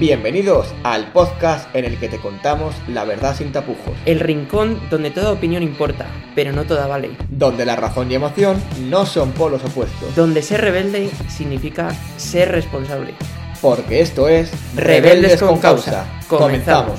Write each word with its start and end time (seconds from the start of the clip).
Bienvenidos 0.00 0.74
al 0.82 1.12
podcast 1.12 1.72
en 1.76 1.84
el 1.84 1.98
que 2.00 2.08
te 2.08 2.18
contamos 2.18 2.74
la 2.88 3.04
verdad 3.04 3.36
sin 3.36 3.52
tapujos, 3.52 3.94
El 4.06 4.18
rincón 4.18 4.80
donde 4.90 5.10
toda 5.10 5.30
opinión 5.32 5.62
importa, 5.62 6.06
pero 6.34 6.52
no 6.52 6.64
toda 6.64 6.86
vale. 6.86 7.10
donde 7.28 7.64
la 7.66 7.76
razón 7.76 8.10
y 8.10 8.14
emoción 8.14 8.60
no 8.88 9.04
son 9.06 9.30
polos 9.32 9.62
opuestos, 9.64 10.14
Donde 10.16 10.42
ser 10.42 10.62
rebelde 10.62 11.10
significa 11.28 11.90
ser 12.16 12.50
responsable. 12.50 13.14
porque 13.60 14.00
esto 14.00 14.26
es 14.28 14.50
Rebeldes 14.74 15.40
con 15.40 15.58
Causa. 15.60 16.06
Comenzamos. 16.28 16.98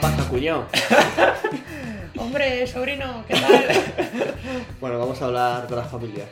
Pasa, 0.00 0.28
cuñado. 0.28 0.66
Hombre, 2.18 2.66
sobrino, 2.66 3.24
¿qué 3.28 3.34
tal? 3.34 3.64
Bueno, 4.80 4.98
vamos 4.98 5.20
a 5.22 5.24
hablar 5.26 5.66
de 5.66 5.76
las 5.76 5.88
familias. 5.88 6.26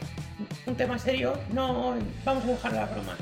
Un 0.66 0.76
tema 0.76 0.98
serio, 0.98 1.34
no 1.52 1.96
vamos 2.24 2.44
a 2.44 2.48
dejar 2.48 2.72
las 2.72 2.90
bromas. 2.90 3.18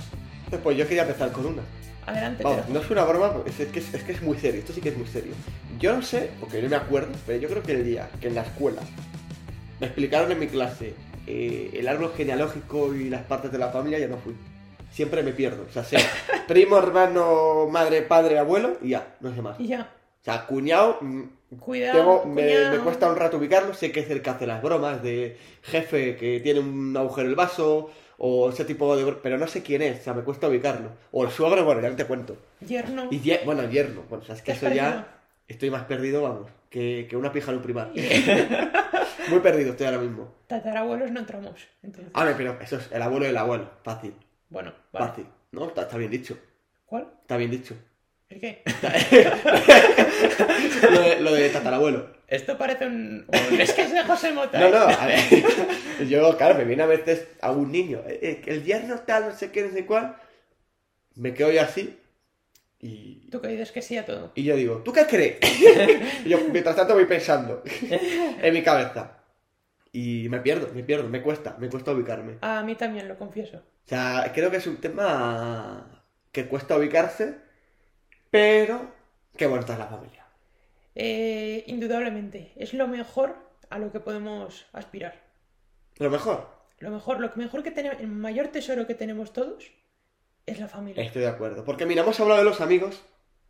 Pues 0.63 0.77
yo 0.77 0.87
quería 0.87 1.03
empezar 1.03 1.33
con 1.33 1.47
una. 1.47 1.63
Adelante, 2.07 2.43
Vamos, 2.43 2.69
no 2.69 2.81
es 2.81 2.91
una 2.91 3.05
broma, 3.05 3.33
es, 3.47 3.55
que 3.69 3.79
es, 3.79 3.95
es 3.95 4.03
que 4.03 4.13
es 4.13 4.23
muy 4.23 4.37
serio, 4.37 4.61
esto 4.61 4.73
sí 4.73 4.81
que 4.81 4.89
es 4.89 4.97
muy 4.97 5.07
serio. 5.07 5.33
Yo 5.79 5.95
no 5.95 6.03
sé, 6.03 6.31
porque 6.41 6.61
no 6.61 6.69
me 6.69 6.77
acuerdo, 6.77 7.13
pero 7.27 7.39
yo 7.41 7.49
creo 7.49 7.63
que 7.63 7.73
el 7.73 7.85
día 7.85 8.09
que 8.21 8.29
en 8.29 8.35
la 8.35 8.43
escuela 8.43 8.83
me 9.79 9.87
explicaron 9.87 10.31
en 10.33 10.39
mi 10.39 10.49
clase 10.49 10.95
eh, 11.27 11.71
el 11.75 11.89
árbol 11.89 12.13
genealógico 12.17 12.95
y 12.95 13.09
las 13.09 13.23
partes 13.23 13.53
de 13.53 13.59
la 13.59 13.69
familia, 13.71 13.99
ya 13.99 14.09
no 14.09 14.17
fui. 14.17 14.35
Siempre 14.91 15.23
me 15.23 15.33
pierdo, 15.33 15.67
o 15.69 15.73
sea, 15.73 15.85
sé 15.85 15.99
primo, 16.49 16.77
hermano, 16.77 17.69
madre, 17.71 18.03
padre, 18.03 18.39
abuelo 18.39 18.79
y 18.83 18.91
ya, 18.91 19.15
no 19.21 19.33
sé 19.35 19.41
más. 19.41 19.59
Y 19.61 19.69
ya, 19.69 19.93
O 20.21 20.25
sea, 20.25 20.47
cuñado, 20.47 20.99
mm, 21.01 21.23
cuidado. 21.59 22.23
tengo- 22.23 22.25
me, 22.27 22.71
me 22.71 22.79
cuesta 22.79 23.09
un 23.11 23.17
rato 23.17 23.37
ubicarlo, 23.39 23.75
sé 23.75 23.91
que 23.93 24.01
es 24.01 24.11
el 24.11 24.23
que 24.23 24.31
hace 24.31 24.47
las 24.47 24.63
bromas 24.63 25.03
de 25.03 25.37
jefe 25.63 26.17
que 26.17 26.41
tiene 26.41 26.61
un 26.61 26.97
agujero 26.97 27.27
en 27.27 27.31
el 27.31 27.37
vaso 27.37 27.91
o 28.19 28.51
ese 28.51 28.65
tipo 28.65 28.95
de... 28.97 29.13
Pero 29.23 29.39
no 29.39 29.47
sé 29.49 29.63
quién 29.63 29.83
es, 29.83 30.01
o 30.01 30.03
sea, 30.05 30.15
me 30.15 30.23
cuesta 30.23 30.49
ubicarlo. 30.49 30.91
O 31.13 31.25
el 31.25 31.31
suegro, 31.31 31.65
bueno, 31.65 31.81
ya 31.81 31.95
te 31.97 32.05
cuento. 32.07 32.37
Yerno. 32.61 33.09
Y 33.11 33.21
ye- 33.21 33.41
bueno, 33.45 33.69
yerno. 33.69 34.03
Bueno, 34.09 34.23
o 34.23 34.27
sea, 34.27 34.35
es 34.35 34.43
que 34.43 34.47
¿Te 34.47 34.53
has 34.53 34.59
eso 34.59 34.67
perdido? 34.67 34.85
ya 34.85 35.19
estoy 35.49 35.71
más 35.71 35.85
perdido, 35.85 36.23
vamos, 36.23 36.51
que, 36.69 37.07
que 37.09 37.17
una 37.17 37.33
pija 37.33 37.51
en 37.51 37.57
un 37.59 37.63
primar. 37.63 37.91
Muy 39.29 39.41
perdido 39.41 39.71
estoy 39.71 39.87
ahora 39.87 39.99
mismo. 39.99 40.33
Tatarabuelos 40.47 41.11
no 41.11 41.21
entramos. 41.21 41.67
Entonces, 41.83 42.11
A 42.15 42.25
ver, 42.25 42.37
pero 42.37 42.59
eso 42.61 42.77
es 42.77 42.91
el 42.93 43.03
abuelo 43.03 43.27
del 43.27 43.37
abuelo. 43.37 43.71
Fácil, 43.83 44.15
bueno, 44.49 44.73
vale. 44.93 45.07
fácil. 45.07 45.27
¿No? 45.53 45.67
Está, 45.67 45.83
está 45.83 45.97
bien 45.97 46.11
dicho. 46.11 46.37
¿Cuál? 46.85 47.09
Está 47.23 47.37
bien 47.37 47.51
dicho. 47.51 47.75
¿El 48.31 48.41
qué? 48.41 48.63
lo, 50.91 51.01
de, 51.01 51.21
lo 51.21 51.33
de 51.35 51.49
tatarabuelo. 51.51 52.11
Esto 52.29 52.57
parece 52.57 52.87
un... 52.87 53.27
un- 53.27 53.61
Es 53.61 53.73
que 53.73 53.83
es 53.83 53.93
de 53.93 54.05
José 54.05 54.31
Mota. 54.33 54.59
No, 54.61 54.67
¿eh? 54.67 54.71
no, 54.71 54.79
a 54.79 55.07
ver. 55.07 55.19
Yo, 56.09 56.37
claro, 56.37 56.55
me 56.57 56.65
viene 56.65 56.85
a 56.85 56.87
veces 56.87 57.27
a 57.41 57.51
un 57.51 57.73
niño. 57.73 58.03
eh, 58.07 58.21
eh, 58.23 58.43
el 58.47 58.63
yerno 58.65 59.01
tal, 59.01 59.31
no 59.31 59.35
sé 59.37 59.51
qué, 59.51 59.63
no 59.65 59.73
sé 59.73 59.85
cuál. 59.85 60.17
Me 61.17 61.35
quedo 61.35 61.51
yo 61.51 61.61
así. 61.61 61.99
Y, 62.79 63.29
Tú 63.31 63.41
que 63.43 63.49
dices 63.49 63.73
que 63.73 63.83
sí 63.83 63.99
a 63.99 64.07
todo. 64.07 64.31
Y 64.37 64.45
yo 64.45 64.55
digo, 64.57 64.77
¿tú 64.85 64.93
qué 64.93 65.05
crees? 65.07 65.39
y 66.25 66.29
yo, 66.29 66.39
mientras 66.51 66.77
tanto, 66.77 66.95
voy 66.95 67.05
pensando 67.07 67.63
en 67.91 68.55
mi 68.55 68.63
cabeza. 68.63 69.17
Y 69.93 70.29
me 70.31 70.39
pierdo, 70.39 70.71
me 70.73 70.85
pierdo, 70.85 71.09
me 71.09 71.21
cuesta, 71.21 71.57
me 71.59 71.69
cuesta 71.69 71.91
ubicarme. 71.93 72.39
A 72.43 72.63
mí 72.63 72.77
también, 72.77 73.09
lo 73.09 73.19
confieso. 73.19 73.57
O 73.59 73.89
sea, 73.89 74.31
creo 74.33 74.51
que 74.53 74.59
es 74.59 74.67
un 74.69 74.77
tema 74.77 76.05
que 76.33 76.47
cuesta 76.47 76.77
ubicarse, 76.77 77.35
pero 78.31 78.93
qué 79.37 79.47
bonita 79.47 79.73
es 79.75 79.79
la 79.79 79.87
familia. 79.87 80.25
Eh, 80.95 81.65
indudablemente, 81.67 82.53
es 82.57 82.75
lo 82.75 82.87
mejor 82.89 83.37
a 83.71 83.79
lo 83.79 83.93
que 83.93 84.01
podemos 84.01 84.67
aspirar. 84.73 85.15
Lo 85.99 86.11
mejor, 86.11 86.49
Lo 86.79 86.91
mejor, 86.91 87.21
lo 87.21 87.31
mejor 87.37 87.63
que 87.63 87.71
tenemos, 87.71 88.01
el 88.01 88.09
mayor 88.09 88.49
tesoro 88.49 88.87
que 88.87 88.95
tenemos 88.95 89.33
todos 89.33 89.71
es 90.47 90.59
la 90.59 90.67
familia. 90.69 91.03
estoy 91.05 91.23
de 91.23 91.29
acuerdo. 91.29 91.65
Porque 91.65 91.87
mira, 91.87 92.03
hemos 92.03 92.19
hablado 92.21 92.41
de 92.41 92.45
los 92.45 92.61
amigos, 92.61 93.03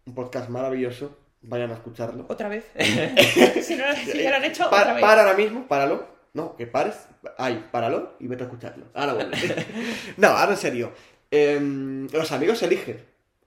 un 0.05 0.15
podcast 0.15 0.49
maravilloso, 0.50 1.16
vayan 1.43 1.71
a 1.71 1.75
escucharlo. 1.75 2.26
Otra 2.28 2.49
vez. 2.49 2.65
si, 3.62 3.76
no, 3.76 3.84
si 3.94 4.22
ya 4.22 4.31
lo 4.31 4.37
han 4.37 4.44
hecho, 4.44 4.69
Pa- 4.69 4.81
otra 4.81 4.93
vez. 4.94 5.00
Para 5.03 5.22
ahora 5.22 5.34
mismo, 5.37 5.66
páralo. 5.66 6.06
No, 6.34 6.55
que 6.56 6.66
pares. 6.66 7.09
Ay, 7.38 7.66
páralo 7.72 8.15
y 8.21 8.26
vete 8.28 8.44
a 8.44 8.47
escucharlo. 8.47 8.87
Ahora 8.94 9.15
vuelve. 9.15 9.37
no, 10.16 10.28
ahora 10.28 10.53
en 10.53 10.59
serio. 10.59 10.93
Em, 11.31 12.09
los 12.12 12.31
amigos 12.32 12.62
eligen. 12.62 13.05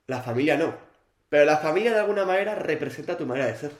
La 0.08 0.22
familia 0.22 0.58
no. 0.58 0.74
Pero 1.34 1.46
la 1.46 1.58
familia 1.58 1.92
de 1.96 2.00
alguna 2.00 2.26
manera 2.26 2.54
representa 2.54 3.18
tu 3.18 3.26
manera 3.26 3.48
de 3.48 3.56
ser. 3.56 3.72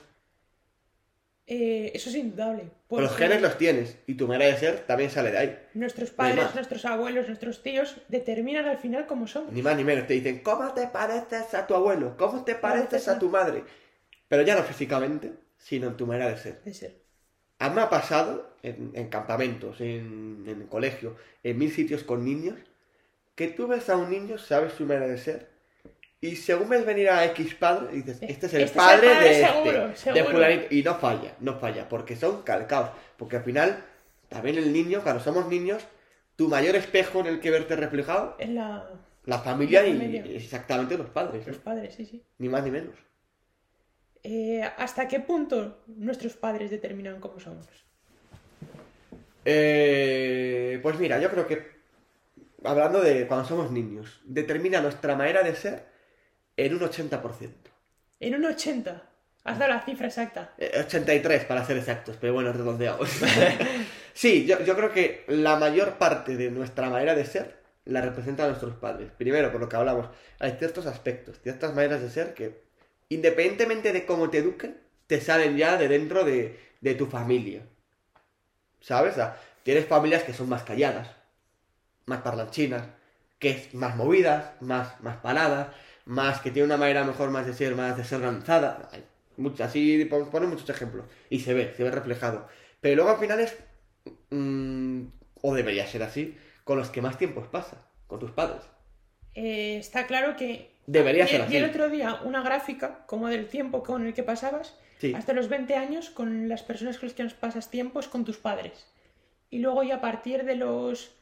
Eh, 1.46 1.92
eso 1.94 2.10
es 2.10 2.16
indudable. 2.16 2.64
Los 2.90 3.10
porque 3.10 3.14
genes 3.14 3.42
los 3.42 3.56
tienes 3.56 3.96
y 4.08 4.14
tu 4.14 4.26
manera 4.26 4.52
de 4.52 4.58
ser 4.58 4.80
también 4.80 5.08
sale 5.08 5.30
de 5.30 5.38
ahí. 5.38 5.58
Nuestros 5.74 6.10
padres, 6.10 6.52
nuestros 6.52 6.84
abuelos, 6.84 7.28
nuestros 7.28 7.62
tíos 7.62 7.98
determinan 8.08 8.66
al 8.66 8.78
final 8.78 9.06
cómo 9.06 9.28
somos. 9.28 9.52
Ni 9.52 9.62
más 9.62 9.76
ni 9.76 9.84
menos. 9.84 10.08
Te 10.08 10.14
dicen, 10.14 10.40
¿cómo 10.40 10.74
te 10.74 10.88
pareces 10.88 11.54
a 11.54 11.64
tu 11.68 11.76
abuelo? 11.76 12.16
¿Cómo 12.16 12.44
te 12.44 12.56
pareces 12.56 13.06
a 13.06 13.20
tu 13.20 13.28
madre? 13.28 13.62
Pero 14.26 14.42
ya 14.42 14.56
no 14.56 14.64
físicamente, 14.64 15.30
sino 15.56 15.86
en 15.86 15.96
tu 15.96 16.08
manera 16.08 16.30
de 16.30 16.38
ser. 16.38 16.60
De 16.64 16.74
ser. 16.74 16.96
A 17.60 17.68
mí 17.68 17.76
me 17.76 17.82
ha 17.82 17.88
pasado 17.88 18.56
en, 18.64 18.90
en 18.94 19.08
campamentos, 19.10 19.80
en, 19.80 20.42
en 20.48 20.66
colegio, 20.66 21.14
en 21.44 21.56
mil 21.56 21.70
sitios 21.70 22.02
con 22.02 22.24
niños, 22.24 22.58
que 23.36 23.46
tú 23.46 23.68
ves 23.68 23.88
a 23.90 23.96
un 23.96 24.10
niño, 24.10 24.38
sabes 24.38 24.72
su 24.72 24.86
manera 24.86 25.06
de 25.06 25.18
ser, 25.18 25.53
y 26.28 26.36
según 26.36 26.68
ves 26.70 26.84
venir 26.86 27.08
a 27.10 27.24
X 27.26 27.54
padre, 27.54 27.94
dices, 27.96 28.18
este 28.22 28.46
es 28.46 28.54
el 28.54 28.62
Este 28.62 28.64
es 28.64 28.70
el 28.70 29.00
padre 29.00 29.08
de 29.20 29.34
seguro, 29.46 29.70
este, 29.88 30.10
de 30.12 30.16
seguro. 30.16 30.30
fulanito", 30.34 30.66
y 30.70 30.82
no 30.82 30.94
falla, 30.94 31.34
no 31.40 31.58
falla, 31.58 31.88
porque 31.88 32.16
son 32.16 32.42
calcados, 32.42 32.90
porque 33.18 33.36
al 33.36 33.44
final, 33.44 33.84
también 34.28 34.56
el 34.58 34.72
niño, 34.72 35.02
cuando 35.02 35.22
somos 35.22 35.46
niños, 35.48 35.82
tu 36.36 36.48
mayor 36.48 36.76
espejo 36.76 37.20
en 37.20 37.26
el 37.26 37.40
que 37.40 37.50
verte 37.50 37.76
reflejado, 37.76 38.36
Es 38.38 38.48
la... 38.48 38.88
la 39.26 39.38
familia, 39.38 39.82
La 39.82 39.88
y 39.88 39.92
familia. 39.92 40.26
y 40.26 40.36
exactamente 40.36 40.96
los 40.96 41.10
padres, 41.10 41.46
los 41.46 41.56
¿no? 41.58 41.62
padres, 41.62 41.94
sí, 41.94 42.06
sí. 42.06 42.22
ni 42.38 42.48
más 42.48 42.64
ni 42.64 42.70
menos. 42.70 42.94
Eh, 44.22 44.62
¿Hasta 44.78 45.06
qué 45.06 45.20
punto 45.20 45.82
nuestros 45.86 46.34
padres 46.36 46.70
determinan 46.70 47.20
cómo 47.20 47.38
somos? 47.38 47.66
Eh, 49.44 50.80
pues 50.82 50.98
mira, 50.98 51.20
yo 51.20 51.30
creo 51.30 51.46
que 51.46 51.74
hablando 52.64 53.00
de 53.02 53.26
cuando 53.26 53.46
somos 53.46 53.70
niños, 53.70 54.20
determina 54.24 54.80
nuestra 54.80 55.14
manera 55.16 55.42
de 55.42 55.54
ser 55.54 55.93
en 56.56 56.74
un 56.74 56.80
80%. 56.80 57.50
En 58.20 58.34
un 58.34 58.44
80. 58.44 59.02
Has 59.44 59.58
dado 59.58 59.72
la 59.72 59.82
cifra 59.82 60.06
exacta. 60.06 60.54
Eh, 60.56 60.72
83 60.86 61.44
para 61.44 61.64
ser 61.64 61.76
exactos, 61.76 62.16
pero 62.18 62.32
bueno, 62.32 62.52
redondeados. 62.52 63.10
sí, 64.14 64.46
yo, 64.46 64.62
yo 64.64 64.74
creo 64.74 64.92
que 64.92 65.24
la 65.28 65.56
mayor 65.56 65.98
parte 65.98 66.36
de 66.36 66.50
nuestra 66.50 66.88
manera 66.88 67.14
de 67.14 67.26
ser 67.26 67.62
la 67.84 68.00
representan 68.00 68.48
nuestros 68.48 68.74
padres. 68.76 69.10
Primero, 69.16 69.52
por 69.52 69.60
lo 69.60 69.68
que 69.68 69.76
hablamos, 69.76 70.08
hay 70.38 70.52
ciertos 70.52 70.86
aspectos, 70.86 71.40
ciertas 71.42 71.74
maneras 71.74 72.00
de 72.00 72.08
ser 72.08 72.32
que, 72.32 72.62
independientemente 73.10 73.92
de 73.92 74.06
cómo 74.06 74.30
te 74.30 74.38
eduquen, 74.38 74.80
te 75.06 75.20
salen 75.20 75.58
ya 75.58 75.76
de 75.76 75.88
dentro 75.88 76.24
de, 76.24 76.58
de 76.80 76.94
tu 76.94 77.06
familia. 77.06 77.62
¿Sabes? 78.80 79.12
O 79.12 79.16
sea, 79.16 79.38
tienes 79.62 79.86
familias 79.86 80.22
que 80.22 80.32
son 80.32 80.48
más 80.48 80.62
calladas, 80.62 81.10
más 82.06 82.22
parlanchinas, 82.22 82.84
que 83.38 83.50
es 83.50 83.74
más 83.74 83.96
movidas, 83.96 84.52
más, 84.60 84.98
más 85.02 85.16
paradas, 85.18 85.68
más 86.04 86.40
que 86.40 86.50
tiene 86.50 86.66
una 86.66 86.76
manera 86.76 87.04
mejor 87.04 87.30
más 87.30 87.46
de 87.46 87.54
ser, 87.54 87.74
más 87.74 87.96
de 87.96 88.04
ser 88.04 88.20
lanzada. 88.20 88.88
Así 89.60 90.04
pon- 90.04 90.30
ponen 90.30 90.50
muchos 90.50 90.68
ejemplos. 90.70 91.06
Y 91.30 91.40
se 91.40 91.54
ve, 91.54 91.72
se 91.76 91.82
ve 91.84 91.90
reflejado. 91.90 92.46
Pero 92.80 92.96
luego 92.96 93.10
al 93.10 93.18
final 93.18 93.40
es. 93.40 93.56
mm, 94.30 95.02
o 95.42 95.54
debería 95.54 95.86
ser 95.86 96.02
así, 96.02 96.36
con 96.64 96.78
los 96.78 96.90
que 96.90 97.02
más 97.02 97.18
tiempo 97.18 97.42
pasas, 97.50 97.78
con 98.06 98.18
tus 98.18 98.30
padres. 98.30 98.62
Eh, 99.34 99.76
está 99.78 100.06
claro 100.06 100.36
que... 100.36 100.72
Debería 100.86 101.26
ser 101.26 101.46
vi 101.48 101.56
el 101.56 101.64
así. 101.64 101.70
otro 101.72 101.88
día 101.88 102.20
una 102.24 102.42
gráfica 102.42 103.04
como 103.06 103.28
del 103.28 103.48
tiempo 103.48 103.82
con 103.82 104.06
el 104.06 104.12
que 104.14 104.22
pasabas 104.22 104.78
Sí. 104.98 105.12
hasta 105.14 105.32
los 105.32 105.48
20 105.48 105.74
años 105.76 106.10
con 106.10 106.48
las 106.48 106.62
personas 106.62 106.98
con 106.98 107.08
las 107.08 107.16
que 107.16 107.22
nos 107.24 107.34
pasas 107.34 107.70
tiempos 107.70 108.06
con 108.08 108.24
tus 108.24 108.36
padres. 108.38 108.86
Y 109.50 109.58
luego 109.58 109.82
ya 109.82 109.96
a 109.96 110.00
partir 110.00 110.44
de 110.44 110.56
los... 110.56 111.14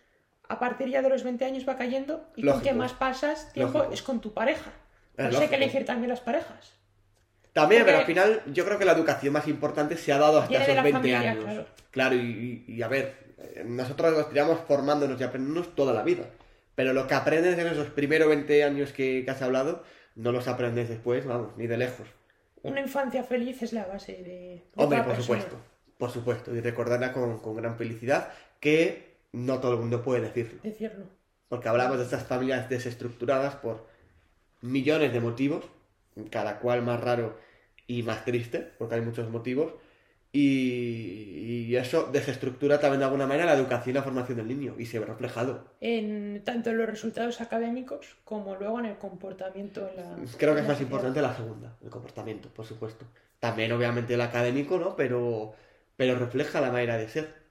A 0.52 0.58
partir 0.58 0.88
ya 0.88 1.00
de 1.02 1.08
los 1.08 1.22
20 1.24 1.44
años 1.44 1.66
va 1.68 1.76
cayendo 1.76 2.26
y 2.36 2.44
con 2.44 2.60
que 2.60 2.72
más 2.74 2.92
pasas 2.92 3.52
tiempo 3.52 3.78
Lógico. 3.78 3.94
es 3.94 4.02
con 4.02 4.20
tu 4.20 4.32
pareja. 4.34 4.70
Es 5.16 5.32
No 5.32 5.38
sé 5.38 5.48
qué 5.48 5.56
elegir 5.56 5.84
también 5.86 6.10
las 6.10 6.20
parejas. 6.20 6.74
También, 7.52 7.82
Porque- 7.82 7.90
pero 7.92 7.98
al 8.00 8.06
final 8.06 8.42
yo 8.52 8.64
creo 8.64 8.78
que 8.78 8.84
la 8.84 8.92
educación 8.92 9.32
más 9.32 9.46
importante 9.48 9.96
se 9.96 10.12
ha 10.12 10.18
dado 10.18 10.38
hasta 10.38 10.48
Viene 10.50 10.64
esos 10.64 10.76
la 10.76 10.82
20 10.82 10.98
familia, 10.98 11.30
años. 11.32 11.66
claro. 11.90 12.14
y, 12.16 12.64
y- 12.68 12.72
y 12.74 12.82
a 12.82 12.88
ver, 12.88 13.14
eh, 13.38 13.62
nosotros 13.66 14.12
nos 14.16 14.28
tiramos 14.30 14.60
formándonos 14.68 15.20
y 15.20 15.24
aprendiéndonos 15.24 15.74
toda 15.74 15.92
la 15.94 16.02
vida. 16.02 16.24
Pero 16.74 16.92
lo 16.92 17.06
que 17.06 17.14
aprendes 17.14 17.58
en 17.58 17.66
esos 17.66 17.88
primeros 17.88 18.28
20 18.28 18.64
años 18.64 18.92
que, 18.92 19.22
que 19.24 19.30
has 19.30 19.42
hablado, 19.42 19.82
no 20.16 20.32
los 20.32 20.48
aprendes 20.48 20.88
después, 20.88 21.26
vamos, 21.26 21.56
ni 21.56 21.66
de 21.66 21.76
lejos. 21.78 22.08
Una 22.62 22.80
infancia 22.80 23.24
feliz 23.24 23.62
es 23.62 23.72
la 23.72 23.84
base 23.86 24.12
de... 24.12 24.64
Hombre, 24.76 24.98
por 25.02 25.14
persona. 25.14 25.22
supuesto, 25.40 25.56
por 25.98 26.10
supuesto, 26.10 26.54
y 26.54 26.60
recordarla 26.60 27.12
con, 27.12 27.38
con 27.40 27.56
gran 27.56 27.76
felicidad 27.76 28.30
que 28.60 29.11
no 29.32 29.60
todo 29.60 29.74
el 29.74 29.80
mundo 29.80 30.02
puede 30.02 30.20
decirlo. 30.22 30.60
Decirlo. 30.62 31.06
Porque 31.48 31.68
hablamos 31.68 31.98
de 31.98 32.04
estas 32.04 32.24
familias 32.24 32.68
desestructuradas 32.68 33.56
por 33.56 33.86
millones 34.62 35.12
de 35.12 35.20
motivos, 35.20 35.64
cada 36.30 36.58
cual 36.60 36.82
más 36.82 37.00
raro 37.00 37.36
y 37.86 38.02
más 38.02 38.24
triste, 38.24 38.72
porque 38.78 38.94
hay 38.94 39.00
muchos 39.00 39.28
motivos, 39.28 39.74
y, 40.34 41.66
y 41.68 41.76
eso 41.76 42.08
desestructura 42.10 42.80
también 42.80 43.00
de 43.00 43.04
alguna 43.04 43.26
manera 43.26 43.44
la 43.44 43.54
educación 43.54 43.94
y 43.94 43.98
la 43.98 44.02
formación 44.02 44.38
del 44.38 44.48
niño 44.48 44.76
y 44.78 44.86
se 44.86 44.98
ve 44.98 45.04
reflejado. 45.04 45.64
En 45.80 46.42
tanto 46.42 46.70
en 46.70 46.78
los 46.78 46.86
resultados 46.88 47.40
académicos 47.42 48.16
como 48.24 48.54
luego 48.56 48.78
en 48.80 48.86
el 48.86 48.96
comportamiento. 48.96 49.86
En 49.88 49.96
la, 49.96 50.16
Creo 50.38 50.54
que 50.54 50.60
es 50.60 50.66
más 50.66 50.78
sociedad. 50.78 50.80
importante 50.80 51.20
la 51.20 51.36
segunda, 51.36 51.76
el 51.82 51.90
comportamiento, 51.90 52.48
por 52.48 52.64
supuesto. 52.64 53.04
También 53.40 53.72
obviamente 53.72 54.14
el 54.14 54.20
académico, 54.22 54.78
¿no? 54.78 54.96
Pero, 54.96 55.52
pero 55.96 56.18
refleja 56.18 56.60
la 56.62 56.72
manera 56.72 56.96
de 56.96 57.08
ser. 57.08 57.41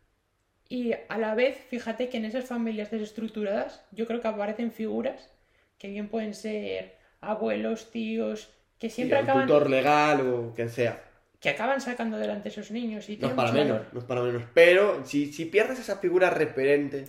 Y 0.71 0.93
a 1.09 1.17
la 1.17 1.35
vez, 1.35 1.55
fíjate 1.69 2.09
que 2.09 2.17
en 2.17 2.25
esas 2.25 2.45
familias 2.45 2.91
desestructuradas, 2.91 3.83
yo 3.91 4.05
creo 4.07 4.21
que 4.21 4.27
aparecen 4.29 4.71
figuras 4.71 5.29
que 5.77 5.89
bien 5.89 6.07
pueden 6.09 6.33
ser 6.33 6.97
abuelos, 7.21 7.91
tíos, 7.91 8.49
que 8.79 8.89
Sí, 8.89 8.95
siempre 8.97 9.17
un 9.17 9.23
acaban, 9.23 9.47
tutor 9.47 9.69
legal 9.69 10.21
o 10.21 10.53
quien 10.55 10.69
sea. 10.69 10.93
que 11.41 11.49
acaban 11.49 11.81
sacando 11.81 12.17
adelante 12.17 12.49
a 12.49 12.51
esos 12.51 12.71
niños 12.71 13.09
y 13.09 13.17
No 13.17 13.27
es 13.27 13.33
para 13.33 13.51
menos, 13.51 13.79
valor. 13.79 13.87
no 13.93 13.99
es 13.99 14.05
para 14.05 14.21
menos. 14.21 14.43
Pero 14.53 15.03
si, 15.05 15.33
si 15.33 15.45
pierdes 15.45 15.79
esa 15.79 15.97
figura 15.97 16.29
referente, 16.29 17.05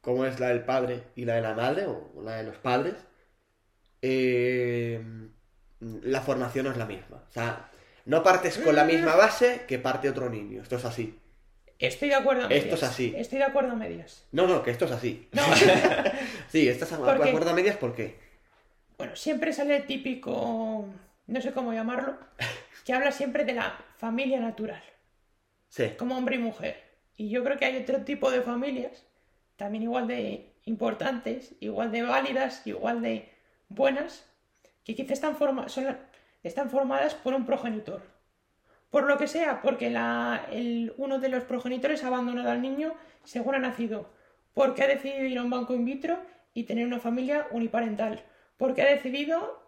como 0.00 0.24
es 0.26 0.40
la 0.40 0.48
del 0.48 0.64
padre 0.64 1.04
y 1.16 1.24
la 1.24 1.34
de 1.36 1.42
la 1.42 1.54
madre, 1.54 1.86
o 1.86 2.20
la 2.22 2.36
de 2.36 2.44
los 2.44 2.56
padres, 2.58 2.94
eh, 4.02 5.00
la 5.80 6.20
formación 6.22 6.66
no 6.66 6.72
es 6.72 6.76
la 6.78 6.86
misma. 6.86 7.24
O 7.28 7.32
sea, 7.32 7.70
no 8.06 8.22
partes 8.22 8.58
con 8.58 8.74
la 8.74 8.84
misma 8.84 9.14
base 9.16 9.62
que 9.68 9.78
parte 9.78 10.08
otro 10.08 10.30
niño. 10.30 10.62
Esto 10.62 10.76
es 10.76 10.84
así. 10.84 11.18
Estoy 11.78 12.08
de 12.08 12.14
acuerdo 12.16 12.42
a 12.42 12.48
Esto 12.48 12.64
medias. 12.72 12.82
es 12.82 12.88
así. 12.88 13.14
Estoy 13.16 13.38
de 13.38 13.44
acuerdo 13.44 13.72
a 13.72 13.76
medias. 13.76 14.26
No, 14.32 14.46
no, 14.46 14.62
que 14.62 14.70
esto 14.70 14.84
es 14.86 14.90
así. 14.92 15.28
No, 15.32 15.42
Sí, 16.48 16.68
estás 16.68 16.90
de 16.90 16.96
acuerdo 16.96 17.50
a 17.50 17.54
medias, 17.54 17.76
¿por 17.76 17.94
qué? 17.94 18.16
bueno, 18.96 19.14
siempre 19.14 19.52
sale 19.52 19.76
el 19.76 19.86
típico, 19.86 20.84
no 21.28 21.40
sé 21.40 21.52
cómo 21.52 21.72
llamarlo, 21.72 22.18
que 22.84 22.92
habla 22.92 23.12
siempre 23.12 23.44
de 23.44 23.52
la 23.54 23.78
familia 23.96 24.40
natural, 24.40 24.82
Sí. 25.68 25.90
como 25.96 26.16
hombre 26.18 26.34
y 26.34 26.40
mujer. 26.40 26.82
Y 27.16 27.28
yo 27.30 27.44
creo 27.44 27.58
que 27.58 27.64
hay 27.66 27.76
otro 27.76 27.98
tipo 28.00 28.28
de 28.32 28.42
familias, 28.42 29.04
también 29.56 29.84
igual 29.84 30.08
de 30.08 30.50
importantes, 30.64 31.52
igual 31.60 31.92
de 31.92 32.02
válidas, 32.02 32.66
igual 32.66 33.00
de 33.02 33.28
buenas, 33.68 34.24
que 34.84 34.96
quizás 34.96 35.12
están, 35.12 35.36
forma- 35.36 35.68
son, 35.68 35.96
están 36.42 36.68
formadas 36.68 37.14
por 37.14 37.34
un 37.34 37.46
progenitor. 37.46 38.02
Por 38.90 39.04
lo 39.04 39.18
que 39.18 39.26
sea, 39.26 39.60
porque 39.62 39.90
la- 39.90 40.46
el- 40.50 40.94
uno 40.96 41.18
de 41.18 41.28
los 41.28 41.44
progenitores 41.44 42.04
ha 42.04 42.06
abandonado 42.08 42.50
al 42.50 42.62
niño 42.62 42.94
según 43.24 43.54
ha 43.54 43.58
nacido, 43.58 44.08
porque 44.54 44.82
ha 44.82 44.86
decidido 44.86 45.24
ir 45.24 45.38
a 45.38 45.42
un 45.42 45.50
banco 45.50 45.74
in 45.74 45.84
vitro 45.84 46.18
y 46.54 46.64
tener 46.64 46.86
una 46.86 46.98
familia 46.98 47.46
uniparental, 47.50 48.22
porque 48.56 48.82
ha 48.82 48.86
decidido 48.86 49.62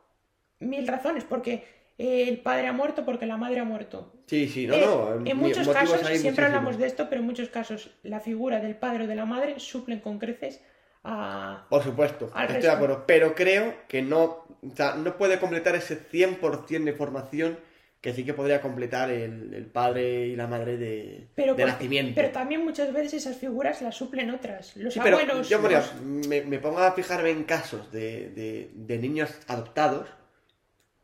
mil 0.58 0.86
razones, 0.88 1.24
porque 1.24 1.64
eh, 1.98 2.26
el 2.28 2.38
padre 2.38 2.66
ha 2.68 2.72
muerto, 2.72 3.04
porque 3.04 3.26
la 3.26 3.36
madre 3.36 3.60
ha 3.60 3.64
muerto. 3.64 4.14
Sí, 4.26 4.48
sí, 4.48 4.66
no, 4.66 4.74
Eh, 4.74 4.80
no. 4.86 5.14
en 5.16 5.22
mi- 5.24 5.34
muchos 5.34 5.68
casos, 5.68 6.00
siempre 6.16 6.46
hablamos 6.46 6.78
de 6.78 6.86
esto, 6.86 7.08
pero 7.10 7.20
en 7.20 7.26
muchos 7.26 7.50
casos 7.50 7.90
la 8.02 8.20
figura 8.20 8.58
del 8.60 8.74
padre 8.74 9.04
o 9.04 9.06
de 9.06 9.14
la 9.16 9.26
madre 9.26 9.60
suplen 9.60 10.00
con 10.00 10.18
creces 10.18 10.62
a... 11.04 11.66
Por 11.68 11.82
supuesto, 11.82 12.30
Al 12.32 12.44
estoy 12.46 12.54
resto. 12.56 12.70
de 12.70 12.76
acuerdo. 12.76 13.04
Pero 13.06 13.34
creo 13.34 13.74
que 13.86 14.00
no, 14.00 14.22
o 14.22 14.74
sea, 14.74 14.94
no 14.94 15.16
puede 15.18 15.38
completar 15.38 15.74
ese 15.76 15.96
100% 16.10 16.84
de 16.84 16.92
formación 16.94 17.58
que 18.00 18.14
sí 18.14 18.24
que 18.24 18.32
podría 18.32 18.62
completar 18.62 19.10
el, 19.10 19.52
el 19.52 19.66
padre 19.66 20.26
y 20.28 20.36
la 20.36 20.46
madre 20.46 20.78
de, 20.78 21.28
Pero, 21.34 21.54
de 21.54 21.66
nacimiento. 21.66 22.12
pero 22.14 22.30
también 22.30 22.64
muchas 22.64 22.92
veces 22.94 23.14
esas 23.14 23.36
figuras 23.36 23.82
las 23.82 23.94
suplen 23.96 24.30
otras. 24.30 24.74
Los 24.76 24.94
Sí, 24.94 25.00
pero 25.02 25.18
abuelos... 25.18 25.48
yo 25.50 25.58
los- 25.60 26.00
me, 26.02 26.40
me 26.42 26.58
pongo 26.58 26.78
a 26.78 26.92
fijarme 26.92 27.30
en 27.30 27.44
casos 27.44 27.92
de, 27.92 28.30
de- 28.30 28.70
de 28.74 28.98
niños 28.98 29.30
adoptados 29.48 30.08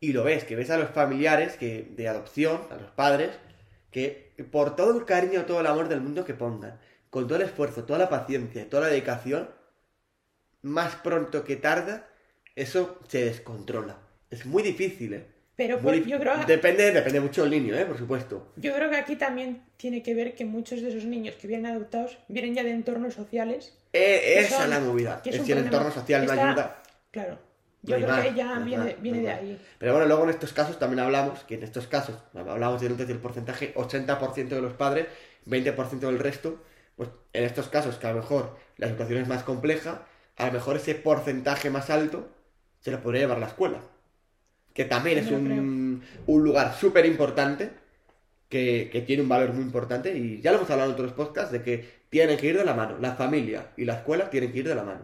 y 0.00 0.12
lo 0.14 0.24
ves, 0.24 0.44
que 0.44 0.56
ves 0.56 0.70
a 0.70 0.78
los 0.78 0.88
familiares 0.90 1.56
que, 1.56 1.86
de 1.96 2.08
adopción, 2.08 2.62
a 2.70 2.76
los 2.76 2.90
padres, 2.92 3.30
que 3.90 4.32
por 4.50 4.74
todo 4.76 4.96
el 4.98 5.04
cariño, 5.04 5.44
todo 5.44 5.60
el 5.60 5.66
amor 5.66 5.88
del 5.88 6.00
mundo 6.00 6.24
que 6.24 6.34
pongan, 6.34 6.78
con 7.10 7.26
todo 7.26 7.36
el 7.36 7.44
esfuerzo, 7.44 7.84
toda 7.84 7.98
la 7.98 8.08
paciencia 8.08 8.68
toda 8.70 8.84
la 8.84 8.88
dedicación, 8.88 9.50
más 10.62 10.96
pronto 10.96 11.44
que 11.44 11.56
tarda, 11.56 12.08
eso 12.54 12.98
se 13.08 13.24
descontrola. 13.24 13.98
Es 14.30 14.46
muy 14.46 14.62
difícil, 14.62 15.14
¿eh? 15.14 15.26
Pero 15.56 15.80
difí- 15.80 16.04
yo, 16.06 16.20
creo, 16.20 16.36
Depende, 16.46 16.92
depende 16.92 17.18
mucho 17.20 17.42
del 17.42 17.50
niño, 17.50 17.74
¿eh? 17.74 17.86
Por 17.86 17.96
supuesto. 17.96 18.52
yo 18.56 18.74
creo 18.74 18.90
que 18.90 18.96
aquí 18.96 19.16
también 19.16 19.62
tiene 19.78 20.02
que 20.02 20.14
ver 20.14 20.34
que 20.34 20.44
muchos 20.44 20.82
de 20.82 20.90
esos 20.90 21.04
niños 21.04 21.34
que 21.36 21.46
vienen 21.46 21.66
adoptados 21.72 22.18
vienen 22.28 22.54
ya 22.54 22.62
de 22.62 22.72
entornos 22.72 23.14
sociales. 23.14 23.76
Eh, 23.92 24.20
que 24.22 24.38
esa 24.40 24.64
es 24.64 24.68
la 24.70 24.80
movida. 24.80 25.22
que 25.22 25.30
Es 25.30 25.42
si 25.42 25.52
el 25.52 25.58
entorno 25.58 25.90
social 25.90 26.26
no 26.26 26.32
ayuda. 26.32 26.82
Claro. 27.10 27.38
No 27.82 27.90
Yo 27.90 27.96
hay 27.96 28.02
creo 28.02 28.16
más, 28.16 28.26
que 28.26 28.34
ya 28.34 28.54
no 28.58 28.64
viene, 28.64 28.84
más, 28.84 29.02
viene 29.02 29.18
no 29.18 29.24
de 29.28 29.32
más. 29.32 29.42
ahí. 29.42 29.60
Pero 29.78 29.92
bueno, 29.92 30.06
luego 30.08 30.24
en 30.24 30.30
estos 30.30 30.52
casos 30.52 30.78
también 30.78 31.00
hablamos 31.00 31.44
que 31.44 31.54
en 31.54 31.62
estos 31.62 31.86
casos, 31.86 32.16
hablamos 32.34 32.80
del 32.80 32.92
antes 32.92 33.06
del 33.08 33.18
porcentaje, 33.18 33.72
80% 33.76 34.56
de 34.56 34.60
los 34.62 34.72
padres, 34.74 35.06
20% 35.46 36.00
del 36.08 36.18
resto, 36.18 36.60
pues 36.96 37.08
en 37.32 37.44
estos 37.44 37.68
casos 37.68 37.96
que 37.96 38.06
a 38.08 38.10
lo 38.12 38.16
mejor 38.20 38.56
la 38.76 38.88
situación 38.88 39.20
es 39.22 39.28
más 39.28 39.42
compleja, 39.44 40.02
a 40.36 40.46
lo 40.46 40.52
mejor 40.52 40.76
ese 40.76 40.96
porcentaje 40.96 41.70
más 41.70 41.88
alto 41.88 42.28
se 42.80 42.90
lo 42.90 43.00
podría 43.00 43.22
llevar 43.22 43.38
la 43.38 43.46
escuela. 43.46 43.80
Que 44.76 44.84
también 44.84 45.18
es 45.18 45.30
un, 45.30 46.02
un 46.26 46.44
lugar 46.44 46.74
súper 46.74 47.06
importante, 47.06 47.70
que, 48.48 48.88
que 48.92 49.00
tiene 49.00 49.22
un 49.22 49.28
valor 49.28 49.52
muy 49.54 49.62
importante, 49.64 50.16
y 50.16 50.40
ya 50.42 50.50
lo 50.52 50.58
hemos 50.58 50.70
hablado 50.70 50.90
en 50.90 50.94
otros 50.94 51.12
podcasts, 51.12 51.50
de 51.50 51.62
que 51.62 51.96
tienen 52.10 52.36
que 52.38 52.46
ir 52.48 52.58
de 52.58 52.64
la 52.64 52.74
mano. 52.74 52.98
La 53.00 53.14
familia 53.14 53.68
y 53.76 53.84
la 53.84 53.94
escuela 53.94 54.30
tienen 54.30 54.52
que 54.52 54.58
ir 54.58 54.68
de 54.68 54.74
la 54.74 54.84
mano. 54.84 55.00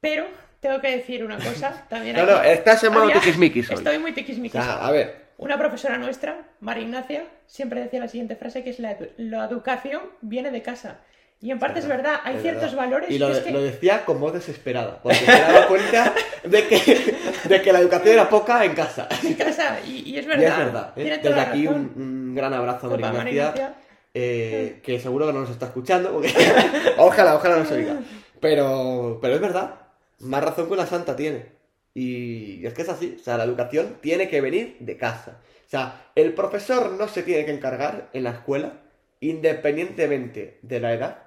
Pero 0.00 0.26
tengo 0.60 0.80
que 0.80 0.96
decir 0.96 1.24
una 1.24 1.40
cosa 1.40 1.86
también. 1.88 2.16
No, 2.16 2.22
aquí. 2.22 2.32
no, 2.32 2.42
estás 2.42 2.82
en 2.84 2.92
modo 2.92 3.10
tiquismiquis 3.10 3.70
hoy. 3.70 3.76
Estoy 3.76 3.98
muy 3.98 4.12
O 4.12 4.14
tiquismiquis. 4.14 4.52
sea, 4.52 4.84
a 4.86 4.90
ver, 4.90 5.28
Una 5.38 5.56
profesora 5.58 5.98
nuestra, 5.98 6.48
María 6.60 6.82
Ignacia, 6.84 7.24
siempre 7.46 7.80
decía 7.80 8.00
la 8.00 8.08
siguiente 8.08 8.34
frase 8.36 8.64
que 8.64 8.70
es 8.70 8.80
la, 8.80 8.96
la 9.16 9.44
educación 9.46 10.02
viene 10.20 10.50
de 10.50 10.62
casa. 10.62 11.00
Y 11.40 11.52
en 11.52 11.58
parte 11.60 11.78
es 11.78 11.86
verdad, 11.86 12.20
hay 12.24 12.36
Es 12.36 12.42
ciertos 12.42 12.62
verdad. 12.72 12.76
valores 12.78 13.10
Y 13.10 13.18
lo, 13.18 13.26
que 13.28 13.32
es 13.34 13.38
que 13.40 13.50
lo 13.52 13.62
decía 13.62 14.04
con 14.04 14.18
voz 14.20 14.32
desesperada, 14.32 15.00
porque 15.02 15.18
se 15.18 15.26
daba 15.26 15.68
cuenta 15.68 16.12
de 16.42 16.66
que, 16.66 17.14
de 17.44 17.62
que 17.62 17.72
la 17.72 17.78
educación 17.78 18.14
era 18.14 18.28
poca 18.28 18.64
en 18.64 18.74
casa. 18.74 19.08
en 19.24 19.34
casa, 19.34 19.78
y, 19.86 20.02
y 20.10 20.18
es 20.18 20.24
Y 20.24 20.28
verdad. 20.28 20.50
es 20.50 20.56
verdad. 20.58 20.92
¿eh? 20.96 21.20
Desde 21.22 21.40
aquí 21.40 21.66
un, 21.68 22.34
gran 22.34 22.52
abrazo 22.54 22.88
a 22.88 22.90
María 22.90 23.08
Ignacia, 23.08 23.30
Ignacia. 23.32 23.74
eh, 24.14 24.80
que 24.82 24.98
seguro 24.98 25.26
que 25.28 25.32
no 25.32 25.40
nos 25.42 25.50
está 25.50 25.66
escuchando, 25.66 26.10
porque 26.12 26.32
ojalá, 26.98 27.36
ojalá 27.36 27.58
nos 27.58 27.70
oiga. 27.70 27.98
Pero, 28.40 29.18
pero 29.22 29.34
es 29.36 29.40
verdad, 29.40 29.74
más 30.18 30.42
razón 30.42 30.66
que 30.66 30.72
una 30.72 30.86
santa 30.86 31.14
tiene. 31.14 31.46
Y 31.94 32.66
es 32.66 32.74
que 32.74 32.82
es 32.82 32.88
así, 32.88 33.16
o 33.20 33.22
sea, 33.22 33.36
la 33.36 33.44
educación 33.44 33.98
tiene 34.00 34.28
que 34.28 34.40
venir 34.40 34.76
de 34.80 34.96
casa. 34.96 35.38
O 35.66 35.70
sea, 35.70 36.10
el 36.16 36.32
profesor 36.32 36.92
no 36.92 37.06
se 37.08 37.22
tiene 37.22 37.44
que 37.44 37.52
encargar 37.52 38.08
en 38.12 38.24
la 38.24 38.30
escuela, 38.30 38.72
independientemente 39.20 40.58
de 40.62 40.80
la 40.80 40.92
edad, 40.94 41.18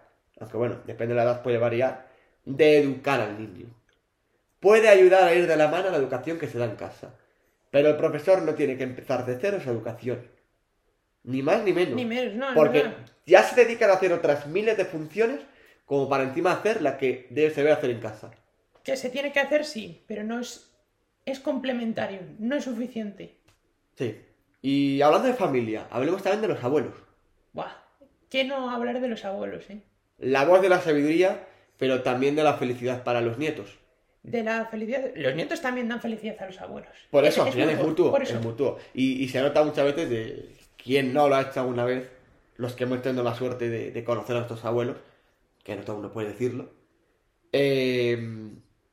aunque 0.41 0.57
bueno, 0.57 0.79
depende 0.85 1.13
de 1.13 1.17
la 1.17 1.23
edad 1.23 1.43
puede 1.43 1.57
variar, 1.57 2.07
de 2.43 2.79
educar 2.79 3.21
al 3.21 3.39
niño. 3.39 3.67
Puede 4.59 4.89
ayudar 4.89 5.23
a 5.23 5.33
ir 5.33 5.47
de 5.47 5.55
la 5.55 5.67
mano 5.67 5.87
a 5.87 5.91
la 5.91 5.97
educación 5.97 6.37
que 6.37 6.47
se 6.47 6.57
da 6.57 6.65
en 6.65 6.75
casa. 6.75 7.15
Pero 7.69 7.89
el 7.89 7.97
profesor 7.97 8.41
no 8.41 8.53
tiene 8.53 8.77
que 8.77 8.83
empezar 8.83 9.25
de 9.25 9.37
cero 9.39 9.57
esa 9.57 9.71
educación. 9.71 10.27
Ni 11.23 11.41
más 11.41 11.63
ni 11.63 11.73
menos. 11.73 11.95
Ni 11.95 12.05
menos, 12.05 12.33
no, 12.33 12.53
Porque 12.53 12.91
ya 13.25 13.43
se 13.43 13.63
dedican 13.63 13.89
a 13.89 13.93
hacer 13.93 14.11
otras 14.11 14.47
miles 14.47 14.75
de 14.77 14.85
funciones 14.85 15.39
como 15.85 16.09
para 16.09 16.23
encima 16.23 16.51
hacer 16.51 16.81
la 16.81 16.97
que 16.97 17.27
debe, 17.29 17.49
se 17.51 17.61
debe 17.61 17.73
hacer 17.73 17.91
en 17.91 17.99
casa. 17.99 18.31
Que 18.83 18.97
se 18.97 19.09
tiene 19.09 19.31
que 19.31 19.39
hacer, 19.39 19.65
sí, 19.65 20.03
pero 20.07 20.23
no 20.23 20.39
es. 20.39 20.67
Es 21.23 21.39
complementario, 21.39 22.19
no 22.39 22.55
es 22.55 22.63
suficiente. 22.63 23.37
Sí. 23.95 24.19
Y 24.63 25.01
hablando 25.01 25.27
de 25.27 25.35
familia, 25.35 25.87
hablemos 25.91 26.23
también 26.23 26.41
de 26.41 26.47
los 26.47 26.63
abuelos. 26.63 26.95
Buah, 27.53 27.73
¿qué 28.29 28.43
no 28.43 28.71
hablar 28.71 28.99
de 28.99 29.07
los 29.07 29.23
abuelos, 29.23 29.69
eh? 29.69 29.83
La 30.21 30.45
voz 30.45 30.61
de 30.61 30.69
la 30.69 30.79
sabiduría, 30.79 31.45
pero 31.77 32.01
también 32.03 32.35
de 32.35 32.43
la 32.43 32.53
felicidad 32.53 33.03
para 33.03 33.21
los 33.21 33.37
nietos. 33.37 33.77
De 34.23 34.43
la 34.43 34.65
felicidad. 34.65 35.11
Los 35.15 35.35
nietos 35.35 35.61
también 35.61 35.89
dan 35.89 35.99
felicidad 35.99 36.35
a 36.41 36.45
los 36.45 36.61
abuelos. 36.61 36.91
Por 37.09 37.25
Es- 37.25 37.33
eso, 37.33 37.43
al 37.43 37.51
final 37.51 37.69
es 37.71 37.79
mutuo. 37.79 38.11
Por 38.11 38.21
eso. 38.21 38.35
Es 38.37 38.41
mutuo. 38.43 38.77
Y, 38.93 39.23
y 39.23 39.27
se 39.29 39.41
nota 39.41 39.63
muchas 39.63 39.85
veces 39.85 40.09
de 40.09 40.49
quién 40.81 41.11
no 41.13 41.27
lo 41.27 41.35
ha 41.35 41.41
hecho 41.41 41.59
alguna 41.61 41.85
vez, 41.85 42.07
los 42.55 42.73
que 42.73 42.83
hemos 42.83 43.01
tenido 43.01 43.23
la 43.23 43.33
suerte 43.35 43.67
de, 43.69 43.91
de 43.91 44.03
conocer 44.03 44.35
a 44.35 44.39
nuestros 44.39 44.63
abuelos, 44.63 44.97
que 45.63 45.75
no 45.75 45.81
todo 45.83 45.97
uno 45.97 46.11
puede 46.11 46.29
decirlo, 46.29 46.69
eh, 47.51 48.17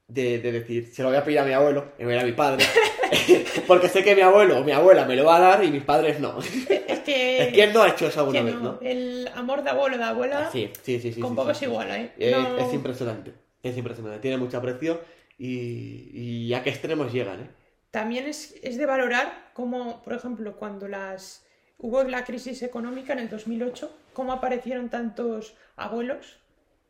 de, 0.09 0.39
de 0.39 0.53
decir, 0.53 0.87
se 0.87 1.03
lo 1.03 1.09
voy 1.11 1.19
a 1.19 1.25
pedir 1.25 1.39
a 1.41 1.45
mi 1.45 1.53
abuelo, 1.53 1.93
y 1.99 2.05
voy 2.05 2.17
a 2.17 2.25
mi 2.25 2.33
padre, 2.33 2.65
porque 3.67 3.88
sé 3.88 4.03
que 4.05 4.15
mi 4.15 4.23
abuelo 4.23 4.59
o 4.61 4.65
mi 4.65 4.73
abuela 4.73 5.05
me 5.05 5.17
lo 5.17 5.25
va 5.25 5.37
a 5.37 5.41
dar 5.41 5.65
y 5.65 5.71
mis 5.71 5.83
padres 5.85 6.21
no. 6.21 6.38
Es 6.88 7.00
que. 7.00 7.50
¿Quién 7.55 7.73
no 7.73 7.83
ha 7.83 7.88
hecho 7.88 8.07
eso 8.09 8.21
alguna 8.21 8.38
que 8.41 8.45
vez, 8.45 8.55
no, 8.55 8.62
no? 8.62 8.79
El 8.83 9.29
amor 9.35 9.62
de 9.62 9.71
abuelo 9.71 9.99
de 9.99 10.05
abuela. 10.05 10.49
Sí, 10.50 10.71
sí, 10.83 11.00
sí. 11.00 11.12
sí 11.12 11.21
con 11.21 11.31
sí, 11.31 11.37
poco 11.37 11.55
sí. 11.55 11.65
es 11.65 11.71
igual, 11.71 11.91
¿eh? 11.91 12.12
Es, 12.19 12.37
No- 12.37 12.59
es 12.59 12.73
impresionante. 12.75 13.33
Es 13.62 13.77
impresionante. 13.77 14.21
Tiene 14.21 14.37
mucho 14.37 14.59
aprecio 14.59 15.00
y, 15.38 16.11
y 16.49 16.55
a 16.55 16.62
qué 16.62 16.71
extremos 16.71 17.12
llegan, 17.12 17.41
¿eh? 17.41 17.50
También 17.91 18.27
es, 18.27 18.55
es 18.62 18.77
de 18.77 18.87
valorar 18.87 19.50
cómo, 19.55 20.03
por 20.03 20.12
ejemplo, 20.12 20.57
cuando 20.57 20.88
las 20.88 21.45
hubo 21.79 22.03
la 22.05 22.25
crisis 22.25 22.62
económica 22.62 23.12
en 23.15 23.21
el 23.21 23.29
2008, 23.31 23.91
cómo 24.12 24.33
aparecieron 24.33 24.91
tantos 24.91 25.55
abuelos 25.77 26.38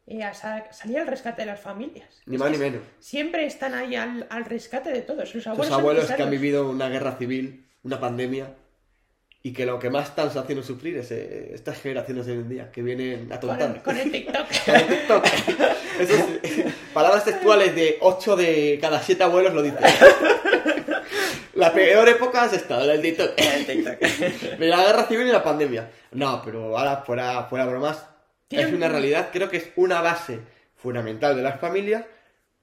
eh, 0.09 0.23
a 0.25 0.33
sa- 0.35 0.67
salir 0.73 0.99
al 0.99 1.07
rescate 1.07 1.43
de 1.43 1.47
las 1.47 1.61
familias. 1.61 2.09
Ni 2.27 2.35
Es 2.37 2.41
más 2.41 2.51
ni 2.51 2.59
menos. 2.59 2.81
Siempre 2.99 3.47
están 3.47 3.75
ahí 3.75 3.95
al, 3.97 4.27
al 4.31 4.45
rescate 4.45 4.91
de 4.91 5.03
todos. 5.03 5.35
Los 5.35 5.47
abuelos, 5.47 5.67
son 5.69 5.81
abuelos 5.81 6.11
que 6.11 6.23
han 6.23 6.31
vivido 6.31 6.69
una 6.71 6.89
guerra 6.89 7.17
civil, 7.17 7.67
una 7.83 8.01
pandemia, 8.01 8.55
y 9.43 9.53
que 9.53 9.65
lo 9.67 9.79
que 9.79 9.89
más 9.89 10.09
están 10.09 10.29
haciendo 10.29 10.63
sufrir 10.65 10.97
es 10.99 11.11
eh, 11.13 11.53
estas 11.55 11.81
generaciones 11.81 12.27
de 12.27 12.33
hoy 12.33 12.39
en 12.39 12.49
día 12.49 12.71
que 12.73 12.83
vienen 12.83 13.33
a 13.33 13.39
Con, 13.39 13.51
tontar. 13.51 13.83
con 13.83 13.97
el 13.97 14.11
TikTok. 14.11 14.47
Con 14.67 14.75
el 14.75 14.87
TikTok. 14.87 15.25
Esos, 16.01 16.21
eh, 16.43 16.73
palabras 16.93 17.25
textuales 17.25 17.75
de 17.75 17.99
8 18.01 18.37
de 18.37 18.79
cada 18.81 19.01
7 19.01 19.23
abuelos 19.23 19.55
lo 19.55 19.63
dicen. 19.63 19.79
La 21.55 21.73
peor 21.73 22.09
época 22.09 22.43
has 22.45 22.53
estado 22.53 22.85
en 22.85 22.91
el 22.91 23.03
TikTok. 23.03 23.35
De 24.59 24.67
la 24.69 24.85
guerra 24.85 25.07
civil 25.07 25.27
y 25.27 25.33
la 25.33 25.43
pandemia. 25.43 25.91
No, 26.13 26.41
pero 26.45 26.77
ahora 26.79 26.99
fuera, 26.99 27.45
fuera 27.45 27.65
bromas. 27.67 28.05
Es 28.51 28.67
un- 28.69 28.77
una 28.77 28.89
realidad, 28.89 29.31
creo 29.33 29.49
que 29.51 29.59
es 29.59 29.71
una 29.77 30.01
base 30.01 30.41
fundamental 30.77 31.37
de 31.37 31.43
las 31.43 31.61
familias, 31.61 32.05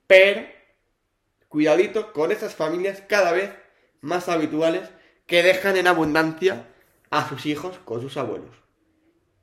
pero 0.07 0.41
cuidadito 1.49 2.11
con 2.13 2.31
esas 2.31 2.55
familias 2.55 3.01
cada 3.07 3.31
vez 3.31 3.51
más 4.01 4.29
habituales 4.29 4.89
que 5.25 5.43
dejan 5.43 5.77
en 5.77 5.87
abundancia 5.87 6.67
a 7.09 7.27
sus 7.29 7.45
hijos 7.45 7.77
con 7.85 8.01
sus 8.01 8.17
abuelos. 8.17 8.55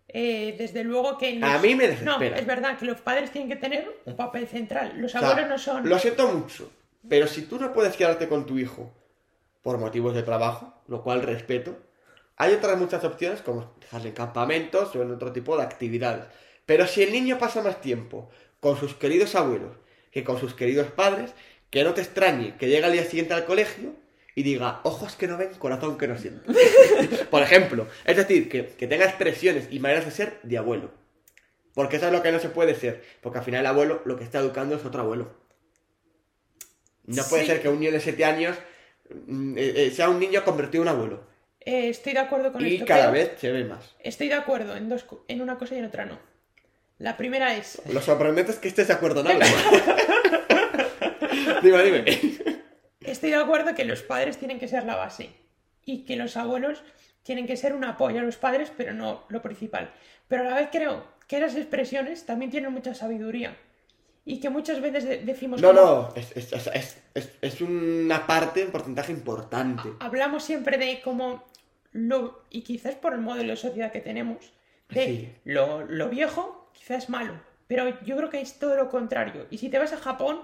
Eh, 0.09 0.57
desde 0.59 0.85
luego 0.85 1.17
que... 1.17 1.41
A 1.43 1.59
mí 1.59 1.75
me 1.75 1.89
desespera. 1.89 2.19
No, 2.19 2.37
es 2.37 2.47
verdad 2.47 2.79
que 2.79 2.85
los 2.85 3.01
padres 3.01 3.31
tienen 3.31 3.49
que 3.49 3.57
tener 3.57 3.91
un 4.05 4.15
papel 4.15 4.47
central. 4.47 4.93
Los 4.97 5.15
O 5.15 5.19
sea, 5.19 5.29
abuelos 5.31 5.49
no 5.51 5.59
son... 5.59 5.89
Lo 5.89 5.99
siento 5.99 6.29
mucho, 6.29 6.71
pero 7.09 7.27
si 7.27 7.43
tú 7.43 7.59
no 7.59 7.73
puedes 7.73 7.97
quedarte 7.97 8.29
con 8.29 8.45
tu 8.47 8.59
hijo 8.59 8.93
por 9.63 9.79
motivos 9.79 10.15
de 10.15 10.23
trabajo, 10.23 10.75
lo 10.87 11.03
cual 11.03 11.23
respeto, 11.23 11.79
hay 12.37 12.55
otras 12.55 12.79
muchas 12.79 13.05
opciones 13.05 13.41
como 13.43 13.75
dejarle 13.81 14.09
en 14.09 14.15
campamentos 14.15 14.95
o 14.97 15.03
en 15.03 15.11
otro 15.13 15.33
tipo 15.33 15.57
de 15.57 15.63
actividades. 15.63 16.27
Pero 16.67 16.87
si 16.87 17.03
el 17.03 17.13
niño 17.13 17.39
pasa 17.39 17.63
más 17.63 17.81
tiempo 17.81 18.31
con 18.61 18.79
sus 18.79 18.95
queridos 18.95 19.35
abuelos 19.35 19.77
que 20.11 20.25
con 20.25 20.39
sus 20.39 20.55
queridos 20.55 20.89
padres, 20.89 21.33
que 21.71 21.85
no 21.85 21.95
te 21.95 22.03
extrañe 22.03 22.57
que 22.59 22.69
llegue 22.69 22.85
al 22.85 22.93
día 22.93 23.05
siguiente 23.05 23.35
al 23.35 23.45
colegio 23.47 23.95
y 24.35 24.43
diga, 24.43 24.81
ojos 24.85 25.15
que 25.17 25.27
no 25.27 25.37
ven, 25.37 25.51
corazón 25.59 25.99
que 25.99 26.09
no 26.09 26.17
siente. 26.19 26.53
Por 27.31 27.43
ejemplo, 27.43 27.87
es 28.05 28.17
decir, 28.17 28.49
que, 28.49 28.67
que 28.67 28.87
tenga 28.87 29.05
expresiones 29.07 29.69
y 29.71 29.79
maneras 29.79 30.05
de 30.05 30.11
ser 30.11 30.39
de 30.43 30.59
abuelo. 30.59 30.91
Porque 31.75 31.97
eso 31.97 32.07
es 32.07 32.13
lo 32.13 32.23
que 32.23 32.33
no 32.33 32.39
se 32.39 32.49
puede 32.51 32.75
ser. 32.75 33.03
Porque 33.23 33.39
al 33.39 33.45
final 33.45 33.61
el 33.61 33.67
abuelo 33.67 34.03
lo 34.05 34.17
que 34.17 34.25
está 34.25 34.39
educando 34.41 34.77
es 34.77 34.85
otro 34.85 35.03
abuelo. 35.03 35.35
No 37.07 37.23
puede 37.25 37.43
Sí. 37.43 37.49
ser 37.49 37.63
que 37.63 37.69
un 37.69 37.81
niño 37.81 37.93
de 37.93 38.01
7 38.01 38.25
años 38.25 38.57
mm, 39.27 39.59
eh, 39.59 39.73
eh, 39.87 39.91
sea 39.91 40.09
un 40.09 40.19
niño 40.21 40.45
convertido 40.45 40.83
en 40.83 40.89
abuelo. 40.89 41.27
Eh, 41.65 41.89
estoy 41.89 42.13
de 42.15 42.19
acuerdo 42.21 42.53
con 42.53 42.65
Y 42.67 42.75
esto. 42.75 42.87
cada 42.87 43.11
pero 43.11 43.13
vez 43.13 43.41
se 43.41 43.53
ve 43.53 43.65
más. 43.65 43.95
Estoy 44.01 44.29
de 44.29 44.35
acuerdo 44.35 44.77
en, 44.77 44.89
dos, 44.89 45.05
en 45.29 45.41
una 45.41 45.59
cosa 45.59 45.75
y 45.75 45.79
en 45.79 45.85
otra 45.87 46.05
no. 46.07 46.19
La 46.99 47.17
primera 47.17 47.55
es... 47.57 47.81
Lo 47.93 48.01
sorprendente 48.01 48.53
es 48.53 48.59
que 48.59 48.69
estés 48.69 48.89
de 48.89 48.95
acuerdo 48.95 49.21
en 49.21 49.43
algo. 49.43 49.45
dime, 51.63 51.83
dime. 51.83 52.05
Estoy 53.01 53.31
de 53.31 53.37
acuerdo 53.37 53.75
que 53.75 53.85
los 53.85 54.03
padres 54.03 54.39
tienen 54.39 54.59
que 54.59 54.69
ser 54.69 54.85
la 54.85 54.97
base 54.97 55.31
y 55.85 56.05
que 56.05 56.17
los 56.17 56.37
abuelos 56.37 56.83
tienen 57.23 57.47
que 57.47 57.57
ser 57.57 57.75
un 57.75 57.85
apoyo 57.85 58.21
a 58.21 58.23
los 58.23 58.37
padres, 58.37 58.73
pero 58.77 58.93
no 58.93 59.25
lo 59.29 59.43
principal. 59.43 59.91
Pero 60.29 60.43
a 60.43 60.51
la 60.51 60.55
vez 60.57 60.69
creo 60.71 61.05
que 61.27 61.39
esas 61.39 61.57
expresiones 61.57 62.27
también 62.27 62.51
tienen 62.51 62.73
mucha 62.73 62.95
sabiduría 62.95 63.57
y 64.25 64.39
que 64.41 64.51
muchas 64.51 64.81
veces 64.81 65.05
de- 65.05 65.19
decimos 65.19 65.61
No, 65.61 65.69
como- 65.69 65.81
no, 65.81 66.13
es, 66.15 66.31
es, 66.37 66.53
es, 66.53 66.67
es- 66.69 66.99
es- 67.15 67.31
es 67.41 67.61
una 67.61 68.27
parte, 68.27 68.65
un 68.65 68.71
porcentaje 68.71 69.13
importante. 69.13 69.89
hablamos 70.01 70.45
siempre 70.45 70.79
de 70.79 71.01
cómo 71.03 71.45
lo 71.93 72.43
y 72.51 72.63
quizás 72.63 72.95
por 72.95 73.13
el 73.13 73.21
modelo 73.21 73.51
de 73.51 73.57
sociedad 73.57 73.93
que 73.93 74.01
tenemos 74.01 74.53
de 74.89 75.05
Sí. 75.05 75.35
lo, 75.45 75.85
lo 75.85 76.09
viejo 76.09 76.71
quizás 76.73 77.05
es 77.05 77.09
malo 77.11 77.35
pero 77.67 78.01
yo 78.03 78.17
creo 78.17 78.29
que 78.31 78.41
es 78.41 78.59
todo 78.59 78.77
lo 78.77 78.89
contrario 78.89 79.47
y 79.51 79.59
si 79.59 79.69
te 79.69 79.79
vas 79.79 79.93
a 79.93 79.97
Japón 79.99 80.41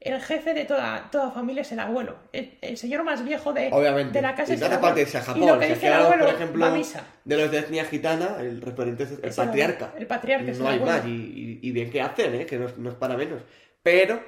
el 0.00 0.18
jefe 0.22 0.54
de 0.54 0.64
toda, 0.64 1.10
toda 1.10 1.30
familia 1.30 1.60
es 1.60 1.72
el 1.72 1.78
abuelo 1.80 2.16
el, 2.32 2.56
el 2.62 2.76
señor 2.78 3.02
más 3.04 3.22
viejo 3.24 3.52
de, 3.52 3.68
Obviamente. 3.70 4.12
de 4.14 4.22
la 4.22 4.34
casa 4.34 4.52
y 4.52 4.54
es 4.54 4.60
no 4.60 4.66
el 4.66 4.72
hace 4.72 5.18
a 5.18 5.20
y 5.20 5.24
Japón. 5.24 5.46
lo 5.46 5.58
que 5.58 5.66
Si 5.66 5.74
dice 5.74 5.86
aquí 5.88 5.96
el 5.98 6.02
abuelo 6.04 6.24
por 6.24 6.34
ejemplo, 6.34 6.64
va 6.64 6.72
a 6.72 6.74
misa 6.74 7.04
de 7.24 7.36
los 7.36 7.50
de 7.50 7.58
etnia 7.58 7.84
gitana, 7.84 8.36
el 8.40 8.62
referente 8.62 9.02
es 9.02 9.10
el 9.10 9.18
Es 9.24 9.38
el 9.38 9.44
patriarca. 9.46 9.84
abuelo. 9.86 10.00
El 10.00 10.06
patriarca 10.06 10.50
es 10.50 10.56
el 10.56 10.62
No 10.62 10.68
hay 10.70 10.78
abuelo. 10.78 10.96
más. 10.96 11.06
Y, 11.06 11.58
y- 11.62 11.70
bien 11.72 11.90
que 11.90 12.00
hacen, 12.00 12.34
¿eh? 12.34 12.46
que 12.46 12.56
no, 12.58 12.66
no 12.78 12.88
es 12.90 12.96
para 12.96 13.16
menos. 13.16 13.42
Pero 13.82 14.22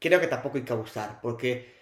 creo 0.00 0.20
que 0.20 0.26
tampoco 0.26 0.56
hay 0.56 0.64
que 0.64 0.72
abusar. 0.72 1.20
Porque, 1.20 1.77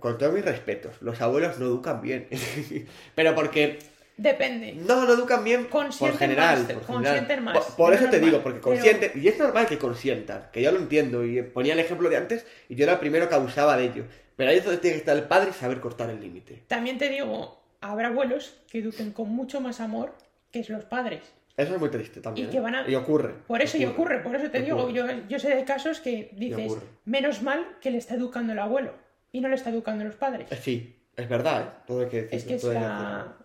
con 0.00 0.18
todos 0.18 0.32
mis 0.34 0.44
respetos, 0.44 1.00
los 1.00 1.20
abuelos 1.20 1.58
no 1.58 1.66
educan 1.66 2.00
bien. 2.02 2.28
Pero 3.14 3.34
porque 3.34 3.78
depende 4.16 4.74
no 4.74 5.04
lo 5.04 5.14
educan 5.14 5.44
bien 5.44 5.66
por 5.66 5.84
Consienten 5.84 6.18
general. 6.18 6.58
más, 6.64 6.72
por 6.72 6.84
general. 7.04 7.40
más, 7.42 7.58
Por, 7.58 7.76
por 7.76 7.88
no 7.90 7.94
eso 7.94 8.04
es 8.06 8.10
te 8.10 8.20
digo, 8.20 8.40
porque 8.42 8.58
pero- 8.60 8.74
consienten. 8.74 9.12
Y 9.14 9.28
es 9.28 9.38
normal 9.38 9.66
que 9.66 9.78
consientan, 9.78 10.48
que 10.52 10.60
yo 10.62 10.72
lo 10.72 10.78
entiendo. 10.78 11.24
Y 11.24 11.42
ponía 11.42 11.72
el 11.74 11.78
ejemplo 11.80 12.08
de 12.10 12.16
antes 12.16 12.46
y 12.68 12.74
yo 12.74 12.84
era 12.84 12.94
el 12.94 12.98
primero 12.98 13.28
que 13.28 13.34
abusaba 13.34 13.76
de 13.76 13.84
ello. 13.84 14.04
Pero 14.36 14.50
ahí 14.50 14.58
es 14.58 14.64
donde 14.64 14.78
tiene 14.80 14.94
que 14.94 15.00
estar 15.00 15.16
el 15.16 15.24
padre 15.24 15.50
y 15.50 15.52
saber 15.52 15.80
cortar 15.80 16.10
el 16.10 16.20
límite. 16.20 16.62
también 16.68 16.98
te 16.98 17.08
digo 17.08 17.58
habrá 17.80 18.08
abuelos 18.08 18.54
que 18.70 18.78
eduquen 18.80 19.12
con 19.12 19.28
mucho 19.30 19.60
más 19.60 19.78
amor 19.80 20.12
que 20.50 20.64
los 20.68 20.84
padres 20.84 21.22
Eso 21.56 21.74
es 21.74 21.80
muy 21.80 21.90
triste 21.90 22.20
también. 22.20 22.48
Y 22.48 22.50
que 22.50 22.56
¿eh? 22.56 22.60
van 22.60 22.74
a- 22.74 22.88
Y 22.90 22.94
ocurre. 22.96 23.34
Por 23.46 23.62
eso 23.62 23.78
y 23.78 23.84
ocurre, 23.84 24.18
por 24.20 24.34
eso 24.34 24.50
te 24.50 24.62
digo, 24.62 24.90
yo, 24.90 25.06
yo 25.28 25.38
sé 25.38 25.54
de 25.54 25.64
casos 25.64 26.00
que 26.00 26.30
dices, 26.36 26.72
menos 27.04 27.42
mal 27.42 27.76
que 27.80 27.90
le 27.92 27.98
está 27.98 28.14
educando 28.14 28.52
el 28.52 28.58
abuelo 28.58 28.92
y 29.32 29.40
no 29.40 29.48
le 29.48 29.54
está 29.56 29.70
educando 29.70 30.04
los 30.04 30.14
padres. 30.16 30.50
Eh, 30.50 30.56
Sí, 30.62 30.96
es 31.16 31.28
verdad, 31.28 31.62
¿eh? 31.62 31.82
Todo 31.86 32.00
hay 32.02 32.08
que 32.08 32.22
decirlo. 32.22 32.36
Es 32.38 32.44
que 32.44 32.56
todo 32.58 32.70
hay 32.72 32.76
que 32.78 32.82
está... 32.84 33.36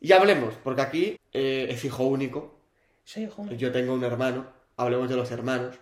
Y 0.00 0.12
hablemos, 0.12 0.54
porque 0.64 0.80
aquí 0.82 1.16
eh, 1.32 1.66
es 1.70 1.84
hijo 1.84 2.04
único. 2.06 2.58
Soy 3.04 3.24
hijo 3.24 3.42
único. 3.42 3.56
Yo 3.56 3.70
tengo 3.72 3.94
un 3.94 4.02
hermano. 4.04 4.46
Hablemos 4.76 5.08
de 5.08 5.16
los 5.16 5.30
hermanos. 5.30 5.76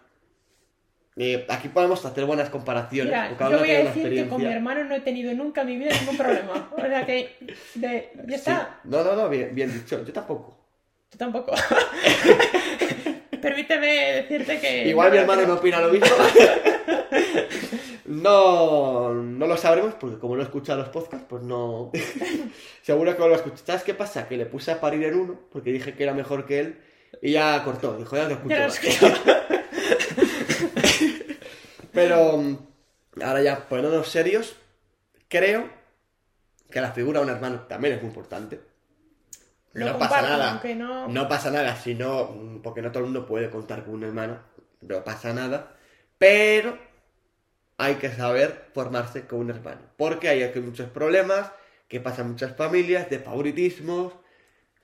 Eh, 1.16 1.44
aquí 1.48 1.68
podemos 1.68 2.04
hacer 2.04 2.24
buenas 2.24 2.50
comparaciones. 2.50 3.12
Mira, 3.12 3.50
yo 3.50 3.58
voy 3.58 3.70
a 3.70 3.84
decir 3.84 4.08
que 4.14 4.28
con 4.28 4.40
mi 4.42 4.48
hermano 4.48 4.84
no 4.84 4.94
he 4.94 5.00
tenido 5.00 5.32
nunca 5.34 5.62
en 5.62 5.66
mi 5.68 5.76
vida 5.76 5.92
ningún 5.98 6.16
problema. 6.16 6.70
O 6.76 6.80
sea 6.80 7.04
que, 7.06 7.36
de- 7.74 8.10
ya 8.26 8.28
Sí. 8.28 8.34
está, 8.34 8.80
No, 8.84 9.02
no, 9.02 9.16
no, 9.16 9.28
bien, 9.28 9.54
bien 9.54 9.72
dicho. 9.72 10.04
Yo 10.04 10.12
tampoco. 10.12 10.56
tú 11.10 11.18
tampoco. 11.18 11.52
Permíteme 13.42 14.12
decirte 14.22 14.60
que... 14.60 14.88
Igual 14.88 15.10
mi 15.10 15.16
no, 15.16 15.22
hermano 15.22 15.42
no. 15.42 15.48
no 15.48 15.54
opina 15.54 15.80
lo 15.80 15.90
mismo. 15.92 16.06
no, 18.10 19.14
no 19.14 19.46
lo 19.46 19.56
sabremos 19.56 19.94
porque 19.94 20.18
como 20.18 20.36
no 20.36 20.42
escucha 20.42 20.74
los 20.76 20.88
podcasts, 20.88 21.26
pues 21.28 21.42
no. 21.42 21.90
Seguro 22.82 23.14
que 23.14 23.20
no 23.20 23.28
lo 23.28 23.36
escucha. 23.36 23.56
¿Sabes 23.64 23.82
qué 23.84 23.94
pasa? 23.94 24.28
Que 24.28 24.36
le 24.36 24.46
puse 24.46 24.70
a 24.72 24.80
parir 24.80 25.04
en 25.04 25.14
uno 25.14 25.40
porque 25.50 25.72
dije 25.72 25.94
que 25.94 26.02
era 26.02 26.14
mejor 26.14 26.46
que 26.46 26.60
él 26.60 26.80
y 27.22 27.32
ya 27.32 27.62
cortó. 27.64 27.96
Dijo, 27.96 28.16
ya 28.16 28.26
te 28.28 28.34
escucho. 28.34 28.54
Ya 28.54 28.60
lo 28.60 28.66
más". 28.68 28.84
escucho. 28.84 29.14
Pero 31.92 32.36
mm, 32.38 32.56
ahora 33.22 33.42
ya 33.42 33.68
poniéndonos 33.68 34.08
serios, 34.08 34.56
creo 35.28 35.68
que 36.70 36.80
la 36.80 36.92
figura 36.92 37.20
de 37.20 37.26
un 37.26 37.32
hermano 37.32 37.60
también 37.68 37.94
es 37.94 38.00
muy 38.02 38.08
importante. 38.08 38.60
No 39.72 39.98
pasa 39.98 40.22
nada. 40.22 40.60
no- 40.76 41.08
No 41.08 41.28
pasa 41.28 41.50
nada, 41.50 41.76
sino 41.76 42.60
porque 42.62 42.82
no 42.82 42.90
todo 42.90 43.00
el 43.00 43.04
mundo 43.10 43.26
puede 43.26 43.50
contar 43.50 43.84
con 43.84 43.94
un 43.94 44.04
hermano. 44.04 44.38
No 44.80 45.04
pasa 45.04 45.32
nada. 45.32 45.76
Pero 46.18 46.76
hay 47.80 47.94
que 47.94 48.10
saber 48.10 48.66
formarse 48.74 49.26
con 49.26 49.40
un 49.40 49.50
hermano. 49.50 49.80
Porque 49.96 50.28
hay 50.28 50.42
aquí 50.42 50.60
muchos 50.60 50.90
problemas 50.90 51.50
que 51.88 51.98
pasan 51.98 52.30
muchas 52.30 52.54
familias, 52.54 53.08
de 53.08 53.18
favoritismos, 53.18 54.12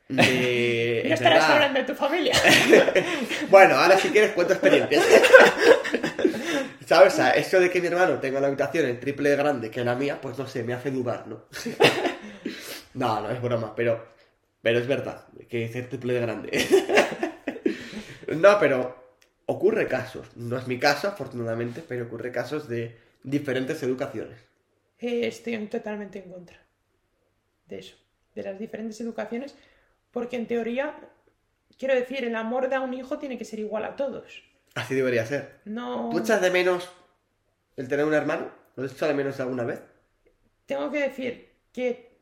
de... 0.09 1.03
No 1.07 1.15
es 1.15 1.21
estarás 1.21 1.41
verdad. 1.41 1.53
hablando 1.53 1.81
de 1.81 1.85
tu 1.85 1.95
familia. 1.95 2.35
Bueno, 3.51 3.77
ahora 3.77 3.99
si 3.99 4.09
quieres 4.09 4.33
cuento 4.33 4.55
experiencias. 4.55 5.05
¿Sabes? 6.87 7.13
O 7.13 7.17
sea, 7.17 7.31
eso 7.33 7.61
de 7.61 7.69
que 7.69 7.81
mi 7.83 7.89
hermano 7.89 8.19
tenga 8.19 8.39
una 8.39 8.47
habitación 8.47 8.87
el 8.87 8.99
triple 8.99 9.31
de 9.31 9.37
grande 9.37 9.71
que 9.71 9.85
la 9.85 9.95
mía, 9.95 10.19
pues 10.21 10.39
no 10.39 10.47
sé, 10.47 10.63
me 10.63 10.73
hace 10.73 10.91
dudar, 10.91 11.27
¿no? 11.27 11.45
no, 12.95 13.21
no 13.21 13.31
es 13.31 13.43
broma, 13.43 13.75
pero, 13.75 14.07
pero 14.63 14.79
es 14.79 14.87
verdad, 14.87 15.27
que 15.51 15.65
es 15.67 15.77
el 15.77 15.89
triple 15.89 16.15
de 16.15 16.21
grande. 16.21 16.67
no, 18.29 18.59
pero 18.59 19.06
ocurre 19.47 19.89
casos. 19.89 20.29
No 20.37 20.59
es 20.59 20.67
mi 20.67 20.79
caso, 20.79 21.09
afortunadamente, 21.09 21.83
pero 21.87 22.05
ocurre 22.05 22.33
casos 22.33 22.69
de 22.69 22.97
diferentes 23.23 23.83
educaciones. 23.83 24.39
Eh, 24.99 25.27
estoy 25.27 25.57
totalmente 25.67 26.19
en 26.19 26.31
contra 26.31 26.59
de 27.67 27.79
eso, 27.79 27.97
de 28.35 28.43
las 28.43 28.59
diferentes 28.59 29.01
educaciones, 29.01 29.57
porque 30.11 30.37
en 30.37 30.47
teoría, 30.47 30.97
quiero 31.79 31.95
decir, 31.95 32.25
el 32.25 32.37
amor 32.37 32.69
de 32.69 32.79
un 32.79 32.95
hijo 32.95 33.19
tiene 33.19 33.39
que 33.39 33.45
ser 33.45 33.59
igual 33.59 33.85
a 33.85 33.97
todos. 33.97 34.43
Así 34.75 34.95
debería 34.95 35.25
ser. 35.27 35.61
No. 35.65 36.11
¿Tú 36.11 36.19
echas 36.19 36.41
de 36.41 36.51
menos 36.51 36.91
el 37.77 37.89
tener 37.89 38.05
un 38.05 38.15
hermano? 38.15 38.51
¿Lo 38.77 38.85
has 38.85 38.93
echado 38.93 39.11
de 39.11 39.17
menos 39.17 39.41
alguna 39.41 39.65
vez? 39.65 39.83
Tengo 40.67 40.91
que 40.91 41.01
decir 41.01 41.51
que 41.73 42.17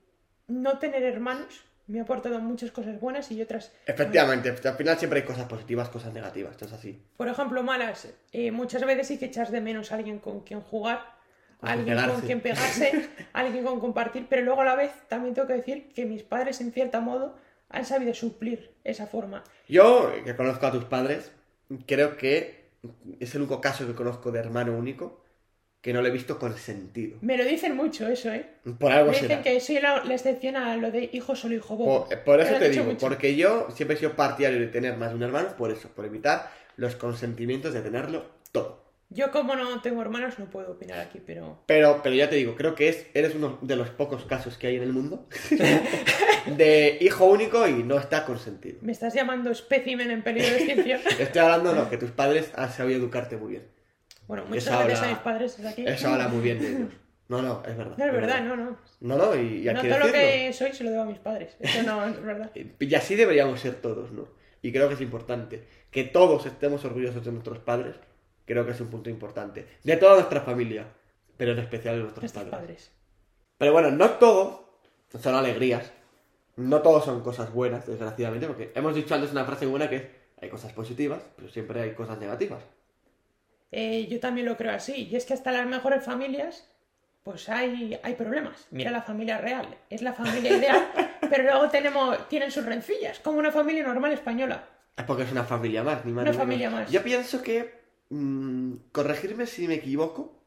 no 0.47 0.79
tener 0.79 1.03
hermanos 1.03 1.65
me 1.87 2.01
ha 2.01 2.03
aportado 2.03 2.39
muchas 2.41 2.71
cosas 2.71 2.99
buenas 3.01 3.31
y 3.31 3.43
otras. 3.43 3.73
Efectivamente, 3.87 4.49
al 4.49 4.77
final 4.77 4.99
siempre 4.99 5.21
hay 5.21 5.27
cosas 5.27 5.47
positivas, 5.47 5.89
cosas 5.89 6.13
negativas, 6.13 6.53
esto 6.53 6.65
es 6.65 6.73
así. 6.73 7.03
Por 7.17 7.29
ejemplo, 7.29 7.63
malas. 7.63 8.09
Eh, 8.33 8.51
muchas 8.51 8.85
veces 8.85 9.09
sí 9.09 9.19
que 9.19 9.27
echas 9.27 9.51
de 9.51 9.61
menos 9.61 9.93
a 9.93 9.97
alguien 9.97 10.19
con 10.19 10.41
quien 10.41 10.61
jugar, 10.61 11.15
a 11.61 11.73
alguien 11.73 11.99
con 12.09 12.21
quien 12.23 12.41
pegarse, 12.41 13.09
alguien 13.33 13.65
con 13.65 13.81
compartir, 13.81 14.27
pero 14.29 14.43
luego 14.43 14.63
a 14.63 14.65
la 14.65 14.77
vez 14.77 14.93
también 15.09 15.35
tengo 15.35 15.47
que 15.49 15.55
decir 15.55 15.93
que 15.95 16.07
mis 16.07 16.23
padres, 16.23 16.61
en 16.61 16.73
cierto 16.73 17.01
modo, 17.01 17.37
han 17.69 17.85
sabido 17.85 18.15
suplir 18.15 18.73
esa 18.85 19.07
forma. 19.07 19.45
Yo, 19.69 20.13
que 20.25 20.37
conozco 20.37 20.67
a 20.67 20.73
tus 20.73 20.85
padres, 20.85 21.33
creo 21.87 22.17
que 22.17 22.65
es 23.21 23.35
el 23.35 23.43
único 23.43 23.61
caso 23.61 23.87
que 23.87 23.95
conozco 23.95 24.31
de 24.31 24.39
hermano 24.39 24.77
único 24.77 25.24
que 25.85 25.93
no 25.93 26.01
le 26.01 26.09
he 26.09 26.13
visto 26.13 26.39
con 26.39 26.57
sentido. 26.57 27.19
Me 27.21 27.37
lo 27.37 27.45
dicen 27.45 27.77
mucho 27.77 28.09
eso, 28.09 28.33
¿eh? 28.33 28.47
Por 28.79 28.91
algo 28.91 29.11
Me 29.11 29.19
será. 29.19 29.37
dicen 29.37 29.43
que 29.43 29.61
soy 29.61 29.81
la, 29.81 30.03
la 30.03 30.15
excepción 30.15 30.57
a 30.57 30.75
lo 30.79 30.91
de 30.91 31.11
hijo 31.13 31.37
solo, 31.37 31.55
hijo 31.55 31.77
bobo. 31.77 32.09
Por, 32.09 32.19
por 32.21 32.37
Me 32.39 32.43
eso 32.45 32.53
lo 32.55 32.59
te 32.59 32.71
digo, 32.71 32.85
mucho. 32.85 32.99
porque 33.07 33.37
yo 33.37 33.69
siempre 33.71 33.95
he 33.95 33.99
sido 33.99 34.17
partidario 34.17 34.59
de 34.61 34.69
tener 34.69 34.97
más 34.97 35.11
de 35.11 35.17
un 35.17 35.23
hermano, 35.25 35.55
por 35.59 35.71
eso, 35.71 35.91
por 35.91 36.07
evitar 36.07 36.51
los 36.79 36.97
consentimientos 36.97 37.75
de 37.75 37.83
tenerlo 37.83 38.25
todo. 38.51 38.83
Yo 39.11 39.31
como 39.31 39.55
no 39.57 39.83
tengo 39.83 40.01
hermanos 40.01 40.39
no 40.39 40.47
puedo 40.47 40.73
opinar 40.73 41.01
aquí, 41.01 41.21
pero... 41.25 41.59
Pero, 41.67 42.01
pero 42.03 42.15
ya 42.15 42.31
te 42.31 42.37
digo, 42.37 42.55
creo 42.57 42.75
que 42.75 42.89
es, 42.89 43.07
eres 43.13 43.35
uno 43.35 43.59
de 43.61 43.77
los 43.77 43.91
pocos 43.91 44.25
casos 44.25 44.57
que 44.57 44.69
hay 44.69 44.77
en 44.77 44.83
el 44.85 44.93
mundo 44.95 45.29
de 46.57 46.97
hijo 47.01 47.27
único 47.27 47.69
y 47.69 47.83
no 47.83 47.99
está 47.99 48.25
consentido. 48.25 48.79
¿Me 48.81 48.93
estás 48.93 49.15
llamando 49.15 49.51
espécimen 49.51 50.11
en 50.11 50.23
peligro 50.23 50.51
de 50.51 50.57
extinción? 50.65 51.01
Estoy 51.19 51.43
hablando, 51.43 51.75
no, 51.75 51.91
que 51.91 51.99
tus 51.99 52.11
padres 52.11 52.51
han 52.57 52.71
sabido 52.73 52.99
educarte 53.01 53.37
muy 53.37 53.51
bien. 53.53 53.74
Bueno, 54.27 54.45
muchas 54.47 54.67
Eso 54.67 54.73
gracias 54.79 54.99
habla- 55.01 55.09
a 55.11 55.15
mis 55.15 55.23
padres 55.23 55.57
desde 55.57 55.69
aquí. 55.71 55.85
Eso 55.87 56.09
habla 56.09 56.29
muy 56.29 56.41
bien 56.43 56.61
de 56.61 56.69
ellos. 56.77 56.93
No, 57.29 57.41
no, 57.41 57.63
es 57.67 57.77
verdad. 57.77 57.97
No, 57.97 58.05
es 58.05 58.13
verdad, 58.13 58.43
no, 58.45 58.57
no. 58.57 58.77
No, 59.01 59.17
no, 59.17 59.35
y, 59.37 59.61
y 59.63 59.69
hay 59.69 59.75
No 59.75 59.81
que 59.83 59.89
todo 59.89 59.99
lo 60.01 60.07
decirlo. 60.07 60.29
que 60.47 60.53
soy 60.53 60.73
se 60.73 60.85
lo 60.85 60.91
debo 60.91 61.03
a 61.03 61.07
mis 61.07 61.19
padres. 61.19 61.57
Eso 61.59 61.83
no 61.83 62.05
es 62.07 62.23
verdad. 62.23 62.51
Y 62.81 62.95
así 62.95 63.15
deberíamos 63.15 63.61
ser 63.61 63.77
todos, 63.77 64.13
¿no? 64.13 64.29
Y 64.61 64.73
creo 64.73 64.89
que 64.89 64.95
es 64.95 65.01
importante. 65.01 65.67
Que 65.91 66.05
todos 66.05 66.45
estemos 66.47 66.85
orgullosos 66.85 67.25
de 67.25 67.33
nuestros 67.33 67.59
padres, 67.61 67.97
creo 68.45 68.65
que 68.67 68.73
es 68.73 68.81
un 68.81 68.89
punto 68.89 69.09
importante. 69.11 69.67
De 69.85 69.97
toda 69.97 70.15
nuestra 70.15 70.41
familia, 70.43 70.87
pero 71.37 71.53
en 71.53 71.59
especial 71.61 71.95
de 71.97 72.01
nuestros 72.03 72.23
Nuestros 72.25 72.45
padres. 72.45 72.61
padres. 72.61 72.91
Pero 73.59 73.73
bueno, 73.73 73.91
no 73.91 74.11
todo 74.11 74.81
son 75.19 75.35
alegrías. 75.35 75.93
No 76.57 76.83
todo 76.83 77.01
son 77.01 77.23
cosas 77.23 77.53
buenas, 77.53 77.87
desgraciadamente, 77.87 78.47
porque 78.47 78.71
hemos 78.75 78.95
dicho 78.95 79.15
antes 79.15 79.33
una 79.33 79.45
frase 79.45 79.67
buena 79.67 79.89
que 79.91 79.97
es 79.97 80.03
hay 80.41 80.51
cosas 80.51 80.73
positivas, 80.73 81.23
pero 81.37 81.49
siempre 81.49 81.81
hay 81.81 81.95
cosas 81.95 82.19
negativas. 82.19 82.63
Eh, 83.77 84.07
yo 84.09 84.21
también 84.21 84.47
lo 84.47 84.57
creo 84.57 84.73
así. 84.73 85.09
Y 85.11 85.17
es 85.17 85.25
que 85.25 85.35
hasta 85.35 85.51
las 85.51 85.67
mejores 85.67 86.05
familias, 86.05 86.71
pues 87.25 87.49
hay, 87.49 87.99
hay 88.05 88.15
problemas. 88.15 88.69
Mira 88.71 88.93
la 88.93 89.03
familia 89.03 89.39
real. 89.39 89.67
Es 89.91 90.01
la 90.01 90.13
familia 90.13 90.57
ideal, 90.57 90.89
pero 91.29 91.43
luego 91.43 91.69
tenemos, 91.71 92.29
tienen 92.29 92.53
sus 92.53 92.65
rencillas, 92.65 93.19
como 93.19 93.39
una 93.39 93.51
familia 93.51 93.83
normal 93.83 94.13
española. 94.13 94.69
Es 94.97 95.05
porque 95.05 95.25
es 95.25 95.33
una 95.33 95.43
familia 95.43 95.83
más, 95.83 96.05
ni 96.05 96.13
más 96.13 96.23
Una 96.23 96.31
ni 96.31 96.37
menos. 96.37 96.37
familia 96.37 96.71
más. 96.71 96.91
Yo 96.91 97.03
pienso 97.03 97.43
que. 97.43 97.75
mm, 98.11 98.75
corregirme 98.93 99.47
si 99.47 99.67
me 99.67 99.75
equivoco, 99.75 100.41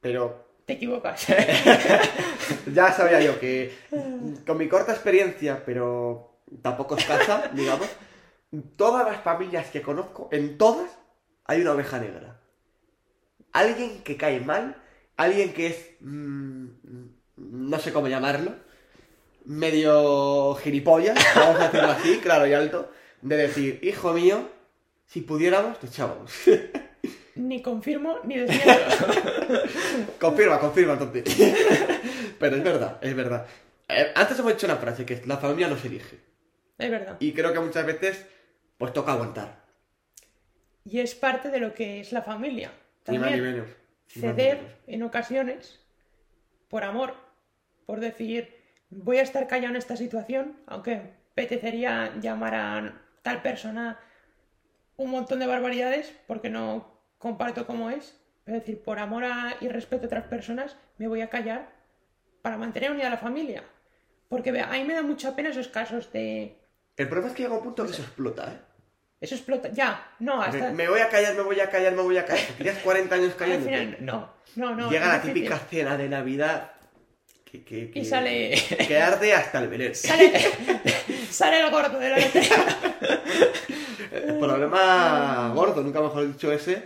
pero 0.00 0.48
Te 0.66 0.72
equivocas. 0.72 1.26
ya 2.74 2.92
sabía 2.92 3.20
yo 3.20 3.38
que 3.38 3.72
con 4.46 4.58
mi 4.58 4.68
corta 4.68 4.92
experiencia, 4.92 5.62
pero 5.64 6.40
tampoco 6.60 6.96
escasa, 6.96 7.50
digamos, 7.52 7.88
todas 8.76 9.06
las 9.06 9.20
familias 9.22 9.70
que 9.70 9.80
conozco, 9.80 10.28
en 10.32 10.58
todas 10.58 10.90
hay 11.44 11.60
una 11.60 11.72
oveja 11.72 11.98
negra. 12.00 12.31
Alguien 13.52 14.02
que 14.02 14.16
cae 14.16 14.40
mal, 14.40 14.76
alguien 15.16 15.52
que 15.52 15.66
es, 15.68 15.90
mm, 16.00 16.66
no 17.36 17.78
sé 17.78 17.92
cómo 17.92 18.08
llamarlo, 18.08 18.54
medio 19.44 20.54
gilipollas, 20.56 21.18
vamos 21.34 21.60
a 21.60 21.64
decirlo 21.64 21.90
así, 21.90 22.18
claro 22.22 22.46
y 22.46 22.54
alto, 22.54 22.90
de 23.20 23.36
decir, 23.36 23.80
hijo 23.82 24.12
mío, 24.12 24.48
si 25.06 25.20
pudiéramos, 25.20 25.78
te 25.78 25.86
echábamos. 25.86 26.32
ni 27.34 27.62
confirmo 27.62 28.20
ni 28.24 28.38
desmiento. 28.38 29.06
confirma, 30.20 30.58
confirma, 30.58 30.94
entonces. 30.94 31.24
Pero 32.38 32.56
es 32.56 32.64
verdad, 32.64 32.98
es 33.00 33.14
verdad. 33.14 33.46
Eh, 33.88 34.12
antes 34.14 34.38
hemos 34.38 34.52
dicho 34.52 34.66
una 34.66 34.76
frase 34.76 35.04
que 35.04 35.14
es, 35.14 35.26
la 35.26 35.36
familia 35.36 35.68
no 35.68 35.76
se 35.76 35.88
elige. 35.88 36.18
es 36.78 36.90
verdad. 36.90 37.16
Y 37.20 37.32
creo 37.32 37.52
que 37.52 37.60
muchas 37.60 37.86
veces, 37.86 38.24
pues 38.78 38.92
toca 38.92 39.12
aguantar. 39.12 39.62
Y 40.84 41.00
es 41.00 41.14
parte 41.14 41.50
de 41.50 41.60
lo 41.60 41.74
que 41.74 42.00
es 42.00 42.12
la 42.12 42.22
familia. 42.22 42.72
Ni 43.08 43.18
más 43.18 43.30
ni 43.30 43.36
También 43.36 43.54
menos. 43.54 43.68
Ni 44.14 44.22
más 44.22 44.34
ni 44.36 44.42
ceder 44.42 44.56
menos. 44.58 44.72
en 44.86 45.02
ocasiones 45.02 45.80
por 46.68 46.84
amor, 46.84 47.14
por 47.86 48.00
decir, 48.00 48.54
voy 48.90 49.18
a 49.18 49.22
estar 49.22 49.46
callado 49.46 49.70
en 49.70 49.76
esta 49.76 49.96
situación, 49.96 50.56
aunque 50.66 50.96
me 50.96 51.02
apetecería 51.32 52.14
llamar 52.20 52.54
a 52.54 53.02
tal 53.22 53.42
persona 53.42 53.98
un 54.96 55.10
montón 55.10 55.38
de 55.38 55.46
barbaridades 55.46 56.14
porque 56.26 56.48
no 56.50 56.98
comparto 57.18 57.66
cómo 57.66 57.90
es, 57.90 58.18
es 58.46 58.52
decir, 58.54 58.82
por 58.82 58.98
amor 58.98 59.24
a- 59.24 59.56
y 59.60 59.68
respeto 59.68 60.04
a 60.04 60.06
otras 60.06 60.24
personas, 60.24 60.76
me 60.98 61.08
voy 61.08 61.20
a 61.20 61.28
callar 61.30 61.70
para 62.42 62.56
mantener 62.58 62.90
unida 62.90 63.08
la 63.10 63.16
familia. 63.18 63.64
Porque 64.28 64.50
a 64.60 64.66
mí 64.72 64.84
me 64.84 64.94
da 64.94 65.02
mucha 65.02 65.36
pena 65.36 65.50
esos 65.50 65.68
casos 65.68 66.10
de... 66.12 66.58
El 66.96 67.08
problema 67.08 67.28
es 67.30 67.34
que 67.36 67.42
llega 67.42 67.54
un 67.54 67.62
punto 67.62 67.84
que 67.84 67.92
eso 67.92 68.02
explota, 68.02 68.50
¿eh? 68.52 68.58
Eso 69.22 69.36
explota. 69.36 69.70
Ya, 69.70 70.14
no, 70.18 70.42
hasta... 70.42 70.72
Me 70.72 70.88
voy 70.88 70.98
a 71.00 71.08
callar, 71.08 71.34
me 71.36 71.42
voy 71.42 71.60
a 71.60 71.70
callar, 71.70 71.92
me 71.92 72.02
voy 72.02 72.18
a 72.18 72.24
callar. 72.26 72.44
Tiras 72.58 72.78
40 72.78 73.14
años 73.14 73.28
Al 73.32 73.36
callando. 73.36 73.64
final, 73.66 73.96
no, 74.00 74.34
no, 74.56 74.74
no. 74.74 74.90
Llega 74.90 75.06
la 75.06 75.14
difícil. 75.14 75.34
típica 75.34 75.58
cena 75.58 75.96
de 75.96 76.08
Navidad 76.08 76.72
que, 77.44 77.62
que, 77.62 77.90
que- 77.92 77.98
Y 78.00 78.04
sale- 78.04 78.60
que 78.88 78.98
arde 78.98 79.32
hasta 79.32 79.60
el 79.60 79.68
veneno. 79.68 79.94
Sale, 79.94 80.32
sale 81.30 81.60
el 81.60 81.70
gordo 81.70 81.98
de 82.00 82.08
la. 82.10 82.16
El 84.12 84.38
problema 84.40 85.52
gordo, 85.54 85.82
nunca 85.82 86.00
mejor 86.00 86.26
dicho 86.26 86.50
ese, 86.52 86.82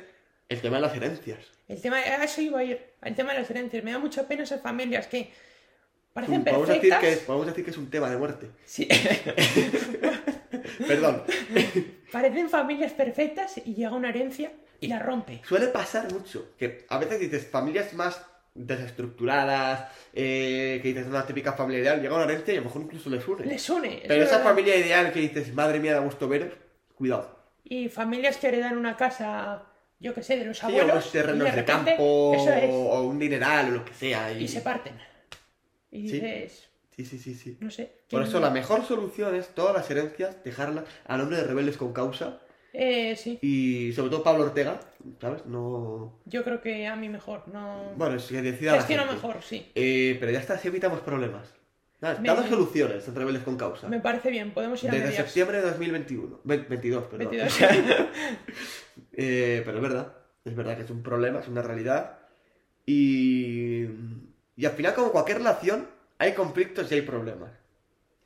el 0.51 0.61
tema 0.61 0.77
de 0.77 0.83
las 0.83 0.95
herencias. 0.95 1.39
El 1.69 1.81
tema, 1.81 1.97
a 1.97 2.23
eso 2.23 2.41
iba 2.43 2.61
a 2.61 2.65
ir, 2.65 2.81
el 3.03 3.15
tema 3.15 3.33
de 3.33 3.41
las 3.41 3.51
herencias. 3.51 3.83
Me 3.83 3.93
da 3.93 3.99
mucha 3.99 4.29
pena 4.29 4.43
esas 4.45 4.61
familias 4.61 5.07
que 5.07 5.33
parecen 6.13 6.45
Podemos 6.45 6.69
decir, 6.69 6.95
que 7.01 7.13
es, 7.13 7.19
podemos 7.21 7.47
decir 7.47 7.65
que 7.65 7.71
es 7.71 7.77
un 7.79 7.89
tema 7.91 8.11
de 8.11 8.17
muerte. 8.19 8.51
Sí. 8.67 8.87
Perdón. 10.87 11.23
Parecen 12.13 12.49
familias 12.49 12.93
perfectas 12.93 13.59
y 13.65 13.75
llega 13.75 13.93
una 13.93 14.09
herencia 14.11 14.53
y 14.81 14.89
la 14.89 14.99
rompe. 14.99 15.41
Suele 15.47 15.69
pasar 15.69 16.13
mucho, 16.13 16.55
que 16.59 16.85
a 16.89 16.99
veces 16.99 17.19
dices 17.21 17.47
familias 17.47 17.93
más 17.95 18.25
desestructuradas, 18.55 19.91
eh, 20.13 20.81
que 20.83 20.89
dices 20.89 21.07
una 21.07 21.27
típica 21.27 21.53
familia 21.53 21.81
ideal, 21.83 22.01
llega 22.01 22.15
una 22.15 22.25
herencia 22.25 22.55
y 22.55 22.57
a 22.57 22.61
lo 22.61 22.67
mejor 22.67 22.83
incluso 22.83 23.11
les 23.11 23.27
une. 23.27 23.45
Les 23.47 23.69
une. 23.71 23.95
es 23.99 24.03
Pero 24.09 24.23
esa 24.25 24.39
verdad. 24.39 24.51
familia 24.51 24.77
ideal 24.77 25.13
que 25.13 25.21
dices, 25.21 25.53
madre 25.55 25.79
mía, 25.81 25.93
da 25.95 26.01
gusto 26.01 26.29
veros, 26.29 26.53
cuidado. 26.95 27.37
Y 27.65 27.89
familias 27.89 28.37
que 28.37 28.49
heredan 28.49 28.79
una 28.79 28.97
casa, 28.97 29.63
yo 29.99 30.15
que 30.15 30.23
sé, 30.23 30.37
de 30.39 30.45
los 30.47 30.59
Sí, 30.59 30.65
o 30.67 30.69
abuelos. 30.69 30.93
unos 30.93 31.13
terrenos 31.13 31.49
y 31.49 31.51
de, 31.51 31.57
repente, 31.57 31.73
campo, 31.91 32.35
Eso 32.37 32.53
es. 32.53 32.71
o 32.73 33.03
un 33.03 33.19
dineral, 33.19 33.69
o 33.69 33.71
lo 33.73 33.85
que 33.85 33.93
sea. 33.95 34.33
Y, 34.33 34.45
Y 34.45 34.49
se 34.49 34.61
parten. 34.61 34.95
Y 35.91 36.03
dices, 36.03 36.53
Sí, 36.53 36.67
sí, 37.05 37.19
sí, 37.19 37.35
sí. 37.35 37.57
no 37.61 37.71
sé. 37.71 38.01
Por 38.09 38.21
¿quién- 38.21 38.29
eso 38.31 38.41
la 38.41 38.51
mejor 38.51 38.85
solución 38.85 39.35
es 39.35 39.49
todas 39.55 39.75
las 39.75 39.91
herencias 39.91 40.43
dejarlas 40.45 40.85
a 41.07 41.17
nombre 41.17 41.37
de 41.37 41.45
rebeldes 41.45 41.77
con 41.77 41.93
causa. 41.93 42.41
Eh, 42.73 43.17
sí, 43.17 43.39
Y 43.41 43.93
sobre 43.95 44.11
todo 44.11 44.23
Pablo 44.23 44.45
Ortega, 44.45 44.79
¿sabes? 45.21 45.47
No... 45.47 46.19
yo 46.27 46.45
creo 46.45 46.61
que 46.61 46.87
a 46.87 46.95
mí 46.97 47.09
mejor. 47.09 47.49
No. 47.49 47.93
Bueno, 47.97 48.19
si 48.19 48.35
decida 48.37 48.73
la 48.73 48.79
Gestiono 48.79 49.05
gente. 49.05 49.15
mejor, 49.17 49.43
sí. 49.43 49.71
Eh, 49.75 50.17
pero 50.21 50.31
ya 50.33 50.41
está, 50.41 50.59
si 50.59 50.69
evitamos 50.69 51.01
problemas. 51.01 51.49
¿Sabes? 52.01 52.21
Me- 52.21 52.29
Damos 52.29 52.47
soluciones 52.51 53.09
en 53.09 53.15
Rebeldes 53.15 53.43
con 53.45 53.57
Causa. 53.57 53.89
Me 53.89 54.01
parece 54.01 54.31
bien, 54.31 54.53
podemos 54.53 54.83
ir 54.85 54.91
a 54.91 54.93
Desde 54.93 55.07
medias. 55.07 55.25
septiembre 55.25 55.57
de 55.63 55.71
2021. 55.71 56.41
Ve- 56.45 56.67
22, 56.69 57.05
perdón. 57.05 57.31
22. 57.31 57.59
Eh, 59.13 59.63
pero 59.65 59.79
es 59.79 59.83
verdad. 59.83 60.13
Es 60.45 60.55
verdad 60.55 60.77
que 60.77 60.83
es 60.83 60.91
un 60.91 61.03
problema, 61.03 61.41
es 61.41 61.49
una 61.49 61.63
realidad. 61.63 62.19
Y... 62.85 63.85
Y 64.59 64.65
al 64.65 64.73
final, 64.73 64.95
como 64.95 65.11
cualquier 65.13 65.39
relación, 65.39 65.87
hay 66.19 66.33
conflictos 66.35 66.91
y 66.91 66.97
hay 66.97 67.03
problemas. 67.03 67.53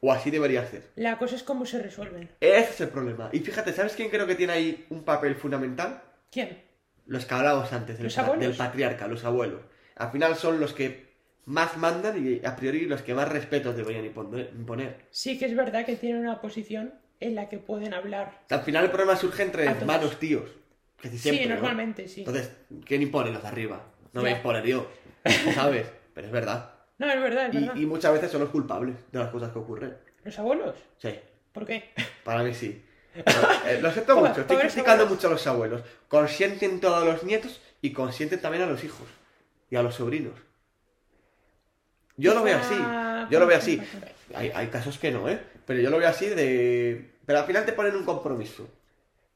O 0.01 0.13
así 0.13 0.31
debería 0.31 0.67
ser. 0.67 0.91
La 0.97 1.19
cosa 1.19 1.37
es 1.37 1.43
cómo 1.43 1.67
se 1.67 1.79
resuelven. 1.83 2.31
Ese 2.41 2.71
es 2.71 2.81
el 2.81 2.89
problema. 2.89 3.29
Y 3.33 3.41
fíjate, 3.41 3.73
¿sabes 3.73 3.93
quién 3.95 4.09
creo 4.09 4.27
que 4.27 4.35
tiene 4.35 4.53
ahí 4.55 4.87
un 4.91 5.05
papel 5.05 5.35
fundamental? 5.35 6.03
¿Quién? 6.31 6.63
Los 7.07 7.27
que 7.27 7.35
hablábamos 7.35 7.73
antes, 7.73 7.97
del, 7.99 8.05
¿Los 8.05 8.15
pa- 8.15 8.23
abuelos? 8.23 8.47
del 8.47 8.57
patriarca, 8.57 9.07
los 9.09 9.25
abuelos. 9.25 9.61
Al 9.97 10.11
final 10.11 10.37
son 10.37 10.59
los 10.61 10.73
que 10.73 11.11
más 11.45 11.77
mandan 11.77 12.25
y 12.27 12.45
a 12.47 12.57
priori 12.57 12.87
los 12.87 13.03
que 13.03 13.13
más 13.13 13.29
respetos 13.29 13.77
deberían 13.77 14.07
imponer. 14.07 15.07
Sí 15.11 15.39
que 15.39 15.47
es 15.47 15.57
verdad 15.57 15.85
que 15.85 15.97
tienen 15.97 16.23
una 16.23 16.41
posición 16.41 16.95
en 17.19 17.35
la 17.35 17.49
que 17.51 17.59
pueden 17.59 17.93
hablar. 17.93 18.41
Al 18.49 18.63
final 18.63 18.85
el 18.85 18.91
problema 18.91 19.17
surge 19.17 19.43
entre 19.43 19.65
hermanos 19.65 20.19
tíos. 20.19 20.49
Casi 20.97 21.19
siempre, 21.19 21.45
sí, 21.45 21.49
¿no? 21.49 21.55
normalmente, 21.57 22.09
sí. 22.09 22.21
Entonces, 22.21 22.51
¿quién 22.87 23.03
impone 23.03 23.31
los 23.33 23.43
de 23.43 23.49
arriba? 23.49 23.85
No 24.13 24.21
me 24.23 24.29
voy 24.29 24.31
a 24.31 24.33
Ya. 24.33 24.37
imponer 24.39 24.65
yo, 24.67 24.91
¿sabes? 25.55 25.87
Pero 26.15 26.27
es 26.27 26.33
verdad. 26.33 26.75
No, 27.01 27.11
es 27.11 27.19
verdad, 27.19 27.47
es 27.47 27.55
verdad. 27.55 27.75
Y, 27.77 27.87
muchas 27.87 28.13
veces 28.13 28.31
son 28.31 28.43
los 28.43 28.51
culpables 28.51 28.95
de 29.11 29.19
las 29.19 29.31
cosas 29.31 29.51
que 29.51 29.59
ocurren. 29.59 29.97
¿Los 30.23 30.39
abuelos? 30.39 30.77
Sí, 30.99 31.19
¿Por 31.51 31.65
qué? 31.65 31.93
para 32.25 32.43
mí 32.43 32.53
sí. 32.53 32.85
Pero, 33.15 33.39
eh, 33.67 33.81
lo 33.81 33.91
Pobre- 33.91 34.29
mucho, 34.29 34.41
estoy 34.43 34.57
criticando 34.59 34.91
abuelos. 35.05 35.11
mucho 35.11 35.27
a 35.27 35.31
los 35.31 35.47
abuelos. 35.47 35.83
Consienten 36.09 36.79
todos 36.79 37.07
los 37.07 37.25
nietos 37.25 37.59
y 37.81 37.95
consienten 37.95 38.43
también 38.43 38.65
a 38.65 38.67
los 38.67 38.85
hijos 38.85 39.09
y 39.71 39.77
a 39.77 39.83
los 39.83 39.95
sobrinos. 39.95 40.35
Yo 42.19 42.35
lo 42.35 42.43
veo 42.43 42.59
así, 42.59 42.77
yo 43.31 43.41
lo 43.41 43.47
veo 43.47 43.57
así. 43.57 43.81
Hay, 44.35 44.51
hay 44.55 44.67
casos 44.67 44.99
que 44.99 45.11
no, 45.11 45.27
¿eh? 45.27 45.41
Pero 45.65 45.81
yo 45.81 45.89
lo 45.89 45.97
veo 45.97 46.09
así 46.09 46.29
de... 46.29 47.15
Pero 47.25 47.39
al 47.39 47.47
final 47.47 47.65
te 47.65 47.73
ponen 47.73 47.97
un 47.97 48.05
compromiso. 48.05 48.69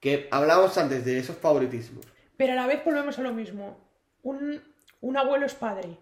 Que 0.00 0.28
hablábamos 0.30 0.76
antes 0.76 1.02
de 1.02 1.18
esos 1.18 1.38
favoritismos. 1.38 2.04
Pero 2.36 2.52
a 2.52 2.56
la 2.56 2.66
vez 2.66 2.84
volvemos 2.84 3.18
a 3.18 3.22
lo 3.22 3.32
mismo. 3.32 3.78
Un, 4.22 4.62
un 5.00 5.16
abuelo 5.16 5.46
es 5.46 5.54
padre 5.54 5.96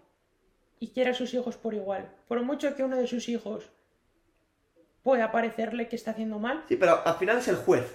y 0.83 0.89
quiere 0.89 1.11
a 1.11 1.13
sus 1.13 1.33
hijos 1.33 1.55
por 1.55 1.73
igual. 1.73 2.09
Por 2.27 2.43
mucho 2.43 2.75
que 2.75 2.83
uno 2.83 2.97
de 2.97 3.07
sus 3.07 3.29
hijos 3.29 3.69
pueda 5.01 5.31
parecerle 5.31 5.87
que 5.87 5.95
está 5.95 6.11
haciendo 6.11 6.39
mal, 6.39 6.65
Sí, 6.67 6.75
pero 6.75 7.07
al 7.07 7.15
final 7.15 7.37
es 7.37 7.47
el 7.47 7.55
juez. 7.55 7.85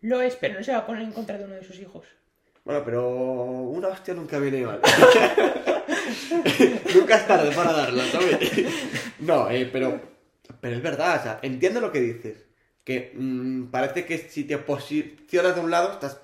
lo 0.00 0.20
es, 0.20 0.34
pero 0.34 0.54
no 0.54 0.64
se 0.64 0.72
va 0.72 0.78
a 0.78 0.86
poner 0.86 1.02
en 1.02 1.12
contra 1.12 1.38
de 1.38 1.44
uno 1.44 1.54
de 1.54 1.62
sus 1.62 1.78
hijos. 1.78 2.04
Bueno, 2.64 2.82
pero 2.84 3.14
una 3.16 3.88
hostia 3.88 4.12
nunca 4.12 4.40
viene 4.40 4.66
mal. 4.66 4.80
nunca 6.96 7.16
es 7.16 7.26
tarde 7.28 7.54
para 7.54 7.72
darla, 7.72 8.04
¿sabes? 8.06 8.40
no, 9.20 9.48
eh, 9.50 9.70
pero, 9.72 10.00
pero 10.60 10.74
es 10.74 10.82
verdad, 10.82 11.20
o 11.20 11.22
sea, 11.22 11.38
entiendo 11.42 11.80
lo 11.80 11.92
que 11.92 12.00
dices. 12.00 12.44
Que 12.82 13.12
mm, 13.14 13.66
parece 13.66 14.04
que 14.04 14.18
si 14.18 14.42
te 14.42 14.58
posicionas 14.58 15.54
de 15.54 15.60
un 15.60 15.70
lado, 15.70 15.92
estás 15.92 16.20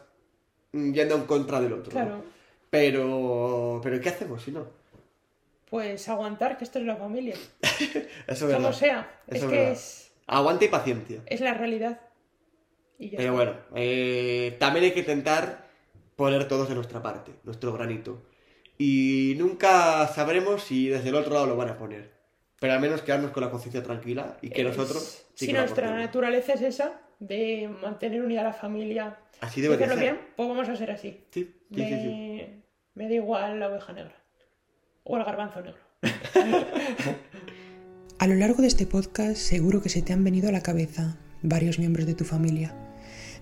yendo 0.72 1.14
en 1.14 1.26
contra 1.26 1.60
del 1.60 1.74
otro. 1.74 1.92
¿no? 1.92 1.94
Claro. 2.06 2.24
Pero, 2.70 3.80
pero 3.84 4.00
¿qué 4.00 4.08
hacemos 4.08 4.42
si 4.42 4.50
no? 4.50 4.79
Pues 5.70 6.08
aguantar, 6.08 6.58
que 6.58 6.64
esto 6.64 6.78
es 6.80 6.84
la 6.84 6.96
familia. 6.96 7.34
Eso 8.26 8.48
es 8.48 8.54
Como 8.56 8.72
sea. 8.72 9.20
Eso 9.28 9.36
es 9.46 9.50
que 9.50 9.56
verdad. 9.56 9.72
es, 9.72 10.12
Aguante 10.26 10.64
y 10.64 10.68
paciencia. 10.68 11.22
es 11.26 11.40
la 11.40 11.54
realidad. 11.54 12.00
Y 12.98 13.10
ya 13.10 13.16
Pero 13.18 13.32
está. 13.32 13.44
bueno, 13.44 13.60
eh, 13.76 14.56
también 14.58 14.84
hay 14.86 14.92
que 14.92 15.00
intentar 15.00 15.66
poner 16.16 16.46
todos 16.48 16.68
de 16.68 16.74
nuestra 16.74 17.00
parte, 17.02 17.32
nuestro 17.44 17.72
granito. 17.72 18.22
Y 18.78 19.34
nunca 19.38 20.06
sabremos 20.08 20.62
si 20.64 20.88
desde 20.88 21.08
el 21.10 21.14
otro 21.14 21.34
lado 21.34 21.46
lo 21.46 21.56
van 21.56 21.68
a 21.70 21.78
poner. 21.78 22.10
Pero 22.58 22.72
al 22.74 22.80
menos 22.80 23.02
quedarnos 23.02 23.30
con 23.30 23.42
la 23.42 23.50
conciencia 23.50 23.82
tranquila 23.82 24.36
y 24.42 24.50
que 24.50 24.62
Es- 24.62 24.66
nosotros... 24.68 25.24
sí 25.34 25.46
si 25.46 25.52
que 25.52 25.58
nuestra 25.58 25.94
naturaleza 25.94 26.52
es 26.54 26.62
esa, 26.62 27.00
de 27.20 27.70
mantener 27.80 28.22
unida 28.22 28.42
la 28.42 28.52
familia, 28.52 29.18
Así 29.40 29.60
de 29.62 29.68
debe 29.68 29.78
de 29.78 29.84
hacerlo 29.84 30.02
ser. 30.02 30.12
bien, 30.14 30.26
pues 30.36 30.48
vamos 30.48 30.68
a 30.68 30.76
ser 30.76 30.90
así. 30.90 31.24
Sí, 31.30 31.44
sí, 31.72 31.80
me, 31.80 31.88
sí, 31.88 31.94
sí. 32.02 32.62
me 32.94 33.08
da 33.08 33.14
igual 33.14 33.58
la 33.60 33.68
oveja 33.68 33.92
negra. 33.94 34.14
O 35.12 35.16
el 35.16 35.24
garbanzo 35.24 35.60
negro. 35.60 35.80
A 38.20 38.26
lo 38.28 38.34
largo 38.36 38.62
de 38.62 38.68
este 38.68 38.86
podcast 38.86 39.38
seguro 39.38 39.82
que 39.82 39.88
se 39.88 40.02
te 40.02 40.12
han 40.12 40.22
venido 40.22 40.48
a 40.48 40.52
la 40.52 40.62
cabeza 40.62 41.16
varios 41.42 41.80
miembros 41.80 42.06
de 42.06 42.14
tu 42.14 42.24
familia. 42.24 42.72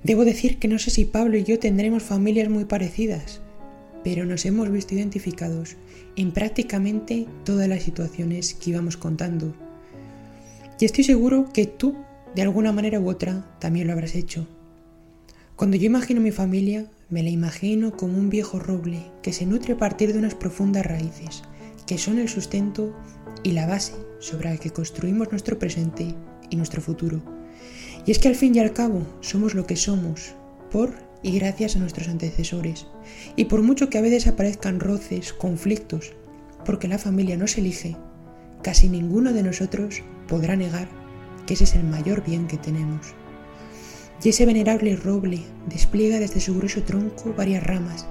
Debo 0.02 0.24
decir 0.24 0.58
que 0.58 0.66
no 0.66 0.78
sé 0.78 0.90
si 0.90 1.04
Pablo 1.04 1.36
y 1.36 1.44
yo 1.44 1.58
tendremos 1.58 2.02
familias 2.02 2.48
muy 2.48 2.64
parecidas, 2.64 3.42
pero 4.02 4.24
nos 4.24 4.46
hemos 4.46 4.70
visto 4.70 4.94
identificados 4.94 5.76
en 6.16 6.32
prácticamente 6.32 7.26
todas 7.44 7.68
las 7.68 7.82
situaciones 7.82 8.54
que 8.54 8.70
íbamos 8.70 8.96
contando. 8.96 9.54
Y 10.80 10.86
estoy 10.86 11.04
seguro 11.04 11.52
que 11.52 11.66
tú, 11.66 11.98
de 12.34 12.40
alguna 12.40 12.72
manera 12.72 12.98
u 12.98 13.10
otra, 13.10 13.44
también 13.58 13.88
lo 13.88 13.92
habrás 13.92 14.14
hecho. 14.14 14.48
Cuando 15.54 15.76
yo 15.76 15.84
imagino 15.84 16.22
mi 16.22 16.30
familia, 16.30 16.86
me 17.10 17.22
la 17.22 17.28
imagino 17.28 17.94
como 17.94 18.16
un 18.16 18.30
viejo 18.30 18.58
roble 18.58 19.10
que 19.22 19.34
se 19.34 19.44
nutre 19.44 19.74
a 19.74 19.76
partir 19.76 20.14
de 20.14 20.18
unas 20.18 20.34
profundas 20.34 20.86
raíces, 20.86 21.42
que 21.88 21.96
son 21.96 22.18
el 22.18 22.28
sustento 22.28 22.94
y 23.42 23.52
la 23.52 23.66
base 23.66 23.94
sobre 24.20 24.50
la 24.50 24.58
que 24.58 24.70
construimos 24.70 25.30
nuestro 25.30 25.58
presente 25.58 26.14
y 26.50 26.56
nuestro 26.56 26.82
futuro. 26.82 27.22
Y 28.04 28.10
es 28.10 28.18
que 28.18 28.28
al 28.28 28.34
fin 28.34 28.54
y 28.54 28.58
al 28.58 28.74
cabo 28.74 29.06
somos 29.20 29.54
lo 29.54 29.66
que 29.66 29.74
somos, 29.74 30.34
por 30.70 30.94
y 31.22 31.38
gracias 31.38 31.74
a 31.74 31.78
nuestros 31.78 32.08
antecesores. 32.08 32.86
Y 33.36 33.46
por 33.46 33.62
mucho 33.62 33.88
que 33.88 33.96
a 33.96 34.02
veces 34.02 34.26
aparezcan 34.26 34.80
roces, 34.80 35.32
conflictos, 35.32 36.12
porque 36.66 36.88
la 36.88 36.98
familia 36.98 37.38
no 37.38 37.46
se 37.46 37.60
elige, 37.60 37.96
casi 38.62 38.90
ninguno 38.90 39.32
de 39.32 39.42
nosotros 39.42 40.02
podrá 40.28 40.56
negar 40.56 40.88
que 41.46 41.54
ese 41.54 41.64
es 41.64 41.74
el 41.74 41.84
mayor 41.84 42.22
bien 42.22 42.48
que 42.48 42.58
tenemos. 42.58 43.14
Y 44.22 44.28
ese 44.28 44.44
venerable 44.44 44.94
roble 44.94 45.40
despliega 45.70 46.18
desde 46.18 46.40
su 46.40 46.54
grueso 46.54 46.82
tronco 46.82 47.32
varias 47.34 47.64
ramas, 47.64 48.06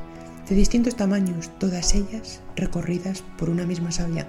de 0.49 0.55
distintos 0.55 0.95
tamaños, 0.95 1.49
todas 1.59 1.93
ellas 1.93 2.41
recorridas 2.55 3.23
por 3.37 3.49
una 3.49 3.65
misma 3.65 3.91
savia. 3.91 4.27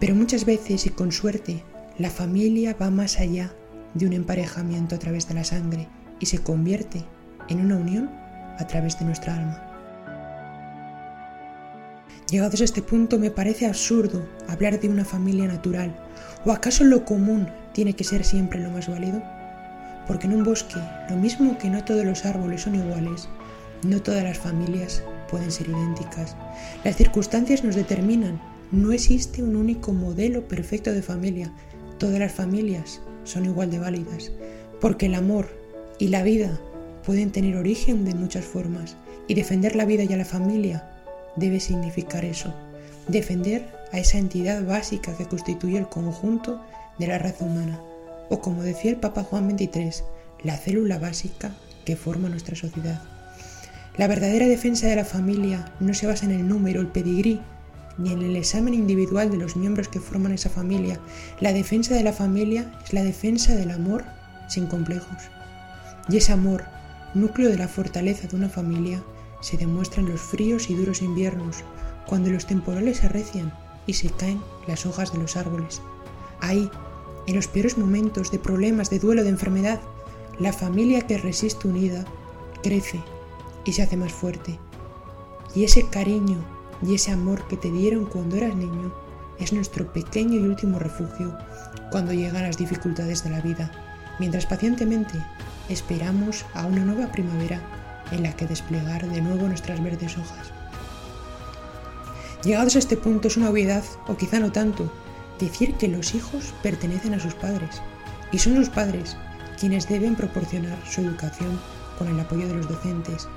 Pero 0.00 0.14
muchas 0.14 0.44
veces 0.44 0.86
y 0.86 0.90
con 0.90 1.12
suerte, 1.12 1.62
la 1.96 2.10
familia 2.10 2.76
va 2.80 2.90
más 2.90 3.20
allá 3.20 3.52
de 3.94 4.06
un 4.06 4.12
emparejamiento 4.12 4.94
a 4.94 4.98
través 4.98 5.28
de 5.28 5.34
la 5.34 5.44
sangre 5.44 5.88
y 6.20 6.26
se 6.26 6.38
convierte 6.38 7.04
en 7.48 7.60
una 7.60 7.76
unión 7.76 8.10
a 8.58 8.66
través 8.66 8.98
de 8.98 9.04
nuestra 9.04 9.34
alma. 9.34 9.64
Llegados 12.30 12.60
a 12.60 12.64
este 12.64 12.82
punto 12.82 13.18
me 13.18 13.30
parece 13.30 13.66
absurdo 13.66 14.28
hablar 14.48 14.80
de 14.80 14.88
una 14.88 15.04
familia 15.04 15.46
natural, 15.46 15.96
o 16.44 16.52
acaso 16.52 16.84
lo 16.84 17.04
común 17.04 17.48
tiene 17.72 17.94
que 17.94 18.04
ser 18.04 18.24
siempre 18.24 18.60
lo 18.60 18.70
más 18.70 18.88
válido. 18.88 19.22
Porque 20.06 20.26
en 20.26 20.34
un 20.34 20.44
bosque, 20.44 20.80
lo 21.08 21.16
mismo 21.16 21.56
que 21.58 21.70
no 21.70 21.84
todos 21.84 22.04
los 22.04 22.24
árboles 22.26 22.62
son 22.62 22.74
iguales, 22.74 23.28
no 23.82 24.02
todas 24.02 24.24
las 24.24 24.38
familias 24.38 25.02
pueden 25.30 25.50
ser 25.50 25.68
idénticas. 25.68 26.36
Las 26.84 26.96
circunstancias 26.96 27.64
nos 27.64 27.74
determinan. 27.74 28.40
No 28.72 28.92
existe 28.92 29.42
un 29.42 29.56
único 29.56 29.92
modelo 29.92 30.46
perfecto 30.48 30.92
de 30.92 31.02
familia. 31.02 31.52
Todas 31.98 32.18
las 32.18 32.32
familias 32.32 33.00
son 33.24 33.46
igual 33.46 33.70
de 33.70 33.78
válidas. 33.78 34.32
Porque 34.80 35.06
el 35.06 35.14
amor 35.14 35.48
y 35.98 36.08
la 36.08 36.22
vida 36.22 36.60
pueden 37.04 37.30
tener 37.30 37.56
origen 37.56 38.04
de 38.04 38.14
muchas 38.14 38.44
formas. 38.44 38.96
Y 39.26 39.34
defender 39.34 39.76
la 39.76 39.84
vida 39.84 40.02
y 40.02 40.08
la 40.08 40.24
familia 40.24 40.90
debe 41.36 41.60
significar 41.60 42.24
eso. 42.24 42.52
Defender 43.08 43.66
a 43.92 43.98
esa 43.98 44.18
entidad 44.18 44.64
básica 44.64 45.16
que 45.16 45.26
constituye 45.26 45.78
el 45.78 45.88
conjunto 45.88 46.60
de 46.98 47.06
la 47.06 47.18
raza 47.18 47.44
humana. 47.44 47.80
O 48.28 48.40
como 48.40 48.62
decía 48.62 48.90
el 48.90 48.98
Papa 48.98 49.22
Juan 49.22 49.50
XXIII, 49.50 50.04
la 50.42 50.56
célula 50.56 50.98
básica 50.98 51.52
que 51.84 51.96
forma 51.96 52.28
nuestra 52.28 52.56
sociedad. 52.56 53.17
La 53.98 54.06
verdadera 54.06 54.46
defensa 54.46 54.86
de 54.86 54.94
la 54.94 55.04
familia 55.04 55.72
no 55.80 55.92
se 55.92 56.06
basa 56.06 56.24
en 56.24 56.30
el 56.30 56.46
número, 56.46 56.80
el 56.80 56.86
pedigrí, 56.86 57.40
ni 57.98 58.12
en 58.12 58.22
el 58.22 58.36
examen 58.36 58.72
individual 58.72 59.28
de 59.28 59.38
los 59.38 59.56
miembros 59.56 59.88
que 59.88 59.98
forman 59.98 60.30
esa 60.30 60.48
familia. 60.48 61.00
La 61.40 61.52
defensa 61.52 61.96
de 61.96 62.04
la 62.04 62.12
familia 62.12 62.72
es 62.84 62.92
la 62.92 63.02
defensa 63.02 63.56
del 63.56 63.72
amor 63.72 64.04
sin 64.48 64.68
complejos. 64.68 65.18
Y 66.08 66.18
ese 66.18 66.30
amor, 66.30 66.62
núcleo 67.12 67.50
de 67.50 67.58
la 67.58 67.66
fortaleza 67.66 68.28
de 68.28 68.36
una 68.36 68.48
familia, 68.48 69.02
se 69.40 69.56
demuestra 69.56 70.00
en 70.00 70.10
los 70.10 70.20
fríos 70.20 70.70
y 70.70 70.76
duros 70.76 71.02
inviernos, 71.02 71.64
cuando 72.06 72.30
los 72.30 72.46
temporales 72.46 72.98
se 72.98 73.06
arrecian 73.06 73.52
y 73.88 73.94
se 73.94 74.10
caen 74.10 74.40
las 74.68 74.86
hojas 74.86 75.12
de 75.12 75.18
los 75.18 75.36
árboles. 75.36 75.82
Ahí, 76.40 76.70
en 77.26 77.34
los 77.34 77.48
peores 77.48 77.76
momentos 77.76 78.30
de 78.30 78.38
problemas, 78.38 78.90
de 78.90 79.00
duelo, 79.00 79.24
de 79.24 79.30
enfermedad, 79.30 79.80
la 80.38 80.52
familia 80.52 81.00
que 81.00 81.18
resiste 81.18 81.66
unida 81.66 82.04
crece 82.62 83.02
y 83.68 83.72
se 83.74 83.82
hace 83.82 83.98
más 83.98 84.12
fuerte. 84.12 84.58
Y 85.54 85.64
ese 85.64 85.86
cariño 85.90 86.38
y 86.82 86.94
ese 86.94 87.10
amor 87.10 87.46
que 87.48 87.58
te 87.58 87.70
dieron 87.70 88.06
cuando 88.06 88.36
eras 88.36 88.54
niño 88.54 88.94
es 89.38 89.52
nuestro 89.52 89.92
pequeño 89.92 90.36
y 90.36 90.48
último 90.48 90.78
refugio 90.78 91.36
cuando 91.90 92.14
llegan 92.14 92.44
las 92.44 92.56
dificultades 92.56 93.24
de 93.24 93.30
la 93.30 93.42
vida, 93.42 93.70
mientras 94.18 94.46
pacientemente 94.46 95.22
esperamos 95.68 96.46
a 96.54 96.64
una 96.64 96.82
nueva 96.82 97.12
primavera 97.12 97.60
en 98.10 98.22
la 98.22 98.34
que 98.34 98.46
desplegar 98.46 99.06
de 99.06 99.20
nuevo 99.20 99.46
nuestras 99.46 99.82
verdes 99.82 100.16
hojas. 100.16 100.50
Llegados 102.42 102.74
a 102.74 102.78
este 102.78 102.96
punto 102.96 103.28
es 103.28 103.36
una 103.36 103.50
obviedad, 103.50 103.84
o 104.06 104.16
quizá 104.16 104.40
no 104.40 104.50
tanto, 104.50 104.90
decir 105.38 105.74
que 105.74 105.88
los 105.88 106.14
hijos 106.14 106.54
pertenecen 106.62 107.12
a 107.12 107.20
sus 107.20 107.34
padres, 107.34 107.82
y 108.32 108.38
son 108.38 108.56
sus 108.56 108.70
padres 108.70 109.14
quienes 109.60 109.88
deben 109.88 110.14
proporcionar 110.14 110.78
su 110.88 111.02
educación 111.02 111.60
con 111.98 112.08
el 112.08 112.20
apoyo 112.20 112.48
de 112.48 112.54
los 112.54 112.68
docentes. 112.68 113.28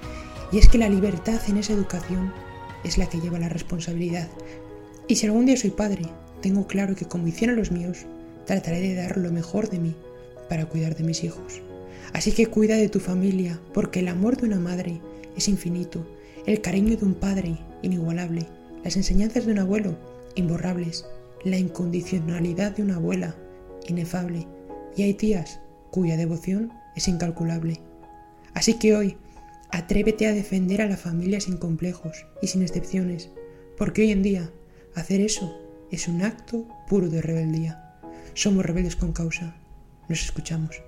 Y 0.52 0.58
es 0.58 0.68
que 0.68 0.78
la 0.78 0.90
libertad 0.90 1.40
en 1.48 1.58
esa 1.58 1.74
educación 1.74 2.34
es 2.84 2.98
la 2.98 3.08
que 3.08 3.20
lleva 3.20 3.40
la 3.40 3.50
responsabilidad. 3.50 4.28
Y 5.08 5.16
si 5.16 5.26
algún 5.26 5.46
día 5.46 5.58
soy 5.58 5.72
padre, 5.72 6.04
tengo 6.42 6.68
claro 6.68 6.96
que 6.96 7.06
como 7.06 7.28
hicieron 7.28 7.56
los 7.56 7.72
míos, 7.72 8.06
trataré 8.46 8.82
de 8.82 8.96
dar 8.96 9.18
lo 9.18 9.32
mejor 9.32 9.70
de 9.70 9.80
mí 9.80 9.96
para 10.50 10.66
cuidar 10.66 10.96
de 10.96 11.04
mis 11.04 11.24
hijos. 11.24 11.62
Así 12.14 12.32
que 12.34 12.48
cuida 12.48 12.76
de 12.76 12.90
tu 12.90 13.00
familia, 13.00 13.60
porque 13.74 14.00
el 14.00 14.10
amor 14.10 14.38
de 14.38 14.48
una 14.48 14.60
madre 14.60 15.00
es 15.38 15.48
infinito, 15.48 16.06
el 16.46 16.62
cariño 16.62 16.98
de 16.98 17.06
un 17.06 17.14
padre 17.14 17.58
inigualable, 17.82 18.48
las 18.84 18.98
enseñanzas 18.98 19.46
de 19.46 19.54
un 19.54 19.60
abuelo 19.60 19.98
imborrables, 20.36 21.06
la 21.44 21.58
incondicionalidad 21.58 22.76
de 22.76 22.84
una 22.84 22.96
abuela 22.96 23.36
inefable, 23.88 24.48
y 24.96 25.04
hay 25.04 25.14
tías 25.14 25.60
cuya 25.90 26.18
devoción 26.18 26.72
es 26.96 27.08
incalculable. 27.08 27.80
Así 28.54 28.74
que 28.74 28.96
hoy, 28.96 29.18
atrévete 29.72 30.28
a 30.28 30.34
defender 30.34 30.82
a 30.82 30.88
la 30.88 30.98
familia 30.98 31.40
sin 31.42 31.58
complejos 31.58 32.26
y 32.42 32.48
sin 32.48 32.62
excepciones, 32.62 33.30
porque 33.78 34.02
hoy 34.04 34.12
en 34.12 34.24
día 34.24 34.52
hacer 34.96 35.22
eso 35.22 35.58
es 35.92 36.08
un 36.08 36.22
acto 36.22 36.68
puro 36.88 37.10
de 37.10 37.22
rebeldía. 37.22 38.00
Somos 38.34 38.66
rebeldes 38.66 38.96
con 38.96 39.12
causa. 39.12 39.56
Nos 40.08 40.24
escuchamos. 40.24 40.82